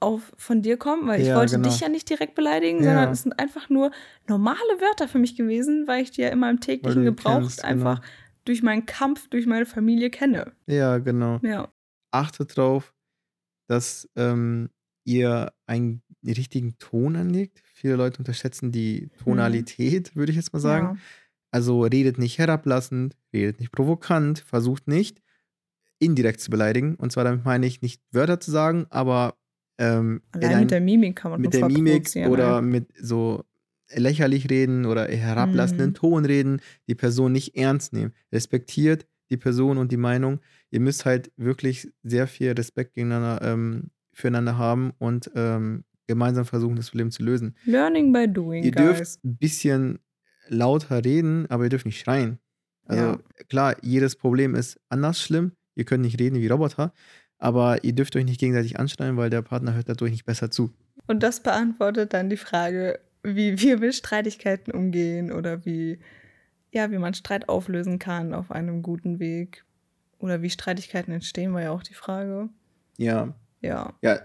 [0.04, 1.68] auf, von dir kommen, weil ich ja, wollte genau.
[1.68, 2.84] dich ja nicht direkt beleidigen, ja.
[2.84, 3.90] sondern es sind einfach nur
[4.28, 7.68] normale Wörter für mich gewesen, weil ich die ja in meinem täglichen Gebrauch kennst, genau.
[7.68, 8.12] einfach genau.
[8.44, 10.52] durch meinen Kampf, durch meine Familie kenne.
[10.66, 11.40] Ja, genau.
[11.42, 11.68] Ja.
[12.12, 12.94] Achtet darauf,
[13.66, 14.70] dass ähm,
[15.04, 17.62] ihr einen richtigen Ton anlegt.
[17.74, 20.18] Viele Leute unterschätzen die Tonalität, mhm.
[20.20, 20.96] würde ich jetzt mal sagen.
[20.96, 21.00] Ja.
[21.50, 25.22] Also redet nicht herablassend, redet nicht provokant, versucht nicht
[25.98, 26.96] indirekt zu beleidigen.
[26.96, 29.36] Und zwar damit meine ich nicht Wörter zu sagen, aber
[29.78, 32.68] ähm, Allein mit der Mimik kann man Mit der Mimik oder ne?
[32.68, 33.44] mit so
[33.92, 35.94] lächerlich reden oder herablassenden mhm.
[35.94, 38.12] Ton reden, die Person nicht ernst nehmen.
[38.32, 40.40] Respektiert die Person und die Meinung.
[40.70, 46.76] Ihr müsst halt wirklich sehr viel Respekt gegeneinander, ähm, füreinander haben und ähm, gemeinsam versuchen,
[46.76, 47.56] das Problem zu lösen.
[47.64, 48.62] Learning by doing.
[48.62, 48.84] Ihr guys.
[48.84, 49.98] dürft ein bisschen
[50.48, 52.38] lauter reden, aber ihr dürft nicht schreien.
[52.86, 53.18] Also ja.
[53.48, 55.52] klar, jedes Problem ist anders schlimm.
[55.74, 56.92] Ihr könnt nicht reden wie Roboter,
[57.38, 60.70] aber ihr dürft euch nicht gegenseitig anschreien, weil der Partner hört dadurch nicht besser zu.
[61.06, 65.98] Und das beantwortet dann die Frage, wie wir mit Streitigkeiten umgehen oder wie,
[66.72, 69.64] ja, wie man Streit auflösen kann auf einem guten Weg.
[70.18, 72.48] Oder wie Streitigkeiten entstehen, war ja auch die Frage.
[72.96, 73.34] Ja.
[73.60, 73.92] Ja.
[74.02, 74.20] Ja,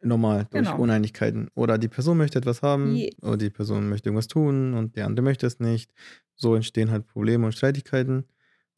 [0.00, 0.78] normal, durch genau.
[0.78, 1.48] Uneinigkeiten.
[1.54, 3.14] Oder die Person möchte etwas haben, yes.
[3.22, 5.92] oder die Person möchte irgendwas tun und der andere möchte es nicht.
[6.34, 8.24] So entstehen halt Probleme und Streitigkeiten.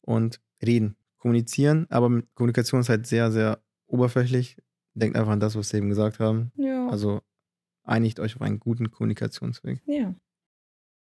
[0.03, 3.59] Und reden, kommunizieren, aber Kommunikation ist halt sehr, sehr
[3.91, 4.57] oberflächlich.
[4.93, 6.51] Denkt einfach an das, was Sie eben gesagt haben.
[6.55, 6.87] Ja.
[6.89, 7.21] Also
[7.83, 9.81] einigt euch auf einen guten Kommunikationsweg.
[9.85, 10.13] Ja.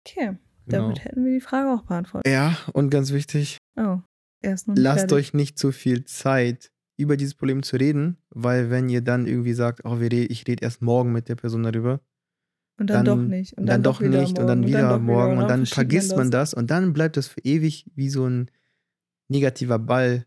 [0.06, 0.36] Okay.
[0.66, 0.82] Genau.
[0.82, 2.32] Damit hätten wir die Frage auch beantwortet.
[2.32, 3.58] Ja, und ganz wichtig.
[3.76, 3.98] Oh,
[4.40, 5.16] erst noch Lasst fertig.
[5.16, 9.52] euch nicht zu viel Zeit, über dieses Problem zu reden, weil wenn ihr dann irgendwie
[9.52, 12.00] sagt, oh, ich rede erst morgen mit der Person darüber.
[12.78, 13.52] Und dann, dann doch nicht.
[13.54, 14.38] Und dann, dann doch nicht morgen.
[14.38, 15.42] und dann wieder und dann morgen wieder.
[15.42, 16.54] und dann vergisst man das.
[16.54, 18.50] und dann bleibt das für ewig wie so ein
[19.28, 20.26] negativer Ball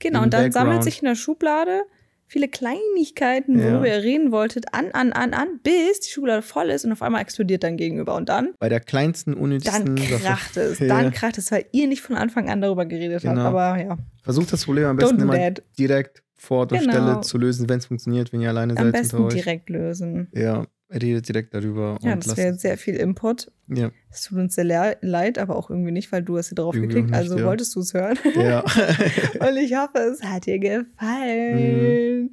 [0.00, 0.52] Genau, und dann Background.
[0.52, 1.82] sammelt sich in der Schublade
[2.26, 3.96] viele Kleinigkeiten, worüber ja.
[3.96, 7.22] ihr reden wolltet, an, an, an, an, bis die Schublade voll ist und auf einmal
[7.22, 8.14] explodiert dann gegenüber.
[8.14, 8.54] Und dann.
[8.60, 9.96] Bei der kleinsten, unnötigsten.
[9.96, 10.60] Dann kracht Sache.
[10.66, 10.78] es.
[10.80, 10.86] Ja.
[10.86, 13.42] Dann kracht es, weil ihr nicht von Anfang an darüber geredet genau.
[13.42, 13.46] habt.
[13.46, 13.98] Aber ja.
[14.22, 15.62] Versucht das Problem am besten immer that.
[15.78, 16.92] direkt vor der genau.
[16.92, 18.86] Stelle zu lösen, wenn es funktioniert, wenn ihr alleine am seid.
[18.86, 20.28] Am besten direkt lösen.
[20.32, 21.98] Ja redet direkt darüber.
[22.02, 23.50] Ja, das wäre sehr viel Input.
[23.68, 23.90] Ja.
[24.10, 26.94] Es tut uns sehr leid, aber auch irgendwie nicht, weil du hast hier drauf irgendwie
[26.94, 27.44] geklickt, nicht, also ja.
[27.44, 28.18] wolltest du es hören.
[28.34, 28.60] Ja.
[29.40, 32.22] Und ich hoffe, es hat dir gefallen.
[32.22, 32.30] Mhm.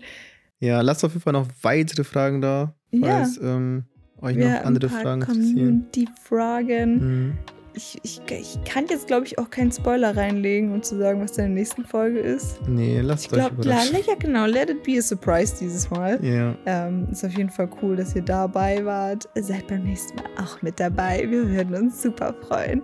[0.59, 3.55] Ja, lasst auf jeden Fall noch weitere Fragen da, falls ja.
[3.55, 3.85] ähm,
[4.21, 5.85] euch noch andere Fragen interessieren.
[5.93, 6.95] Die Fragen.
[6.95, 7.37] Mhm.
[7.77, 11.31] Ich, ich, ich kann jetzt, glaube ich, auch keinen Spoiler reinlegen und zu sagen, was
[11.31, 12.59] in der nächsten Folge ist.
[12.67, 13.97] Nee, lasst ich glaub, euch überraschen.
[14.05, 14.45] Ja, genau.
[14.45, 16.23] Let it be a surprise dieses Mal.
[16.23, 16.55] Ja.
[16.65, 19.29] Ähm, ist auf jeden Fall cool, dass ihr dabei wart.
[19.35, 21.25] Seid beim nächsten Mal auch mit dabei.
[21.29, 22.81] Wir würden uns super freuen.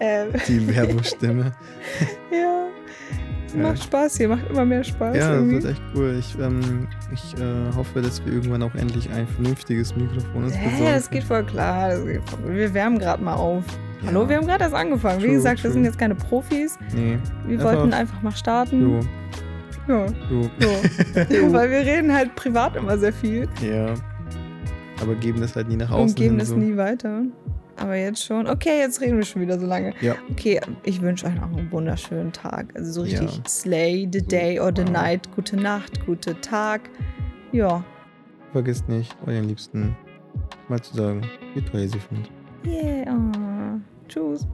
[0.00, 0.30] Ähm.
[0.48, 1.52] Die Werbestimme.
[2.32, 2.66] ja.
[3.56, 5.16] Macht Spaß hier, macht immer mehr Spaß.
[5.16, 5.56] Ja, irgendwie.
[5.56, 6.16] das wird echt cool.
[6.18, 10.94] Ich, ähm, ich äh, hoffe, dass wir irgendwann auch endlich ein vernünftiges Mikrofon uns Ja,
[10.94, 11.90] das geht voll klar.
[11.90, 13.62] Das geht voll, wir wärmen gerade mal auf.
[14.02, 14.08] Ja.
[14.08, 15.20] Hallo, wir haben gerade erst angefangen.
[15.20, 15.70] True, Wie gesagt, true.
[15.70, 16.78] wir sind jetzt keine Profis.
[16.94, 17.18] Nee.
[17.46, 19.02] Wir einfach wollten einfach mal starten.
[19.86, 19.92] So.
[19.92, 20.06] Ja.
[20.28, 20.42] So.
[20.58, 21.52] So.
[21.52, 23.48] Weil wir reden halt privat immer sehr viel.
[23.62, 23.94] Ja.
[25.00, 26.08] Aber geben das halt nie nach außen.
[26.08, 26.56] Und geben das so.
[26.56, 27.22] nie weiter.
[27.76, 28.46] Aber jetzt schon.
[28.46, 29.92] Okay, jetzt reden wir schon wieder so lange.
[30.00, 30.14] Ja.
[30.30, 32.66] Okay, ich wünsche euch noch einen wunderschönen Tag.
[32.76, 33.42] Also so richtig ja.
[33.48, 35.28] slay the day or the night.
[35.34, 36.82] Gute Nacht, gute Tag.
[37.52, 37.84] Ja.
[38.52, 39.96] Vergisst nicht, euren Liebsten
[40.68, 41.22] mal zu sagen,
[41.54, 42.30] wie toll ihr sie findet.
[42.64, 43.04] Yeah.
[43.08, 43.80] Oh.
[44.08, 44.46] Tschüss.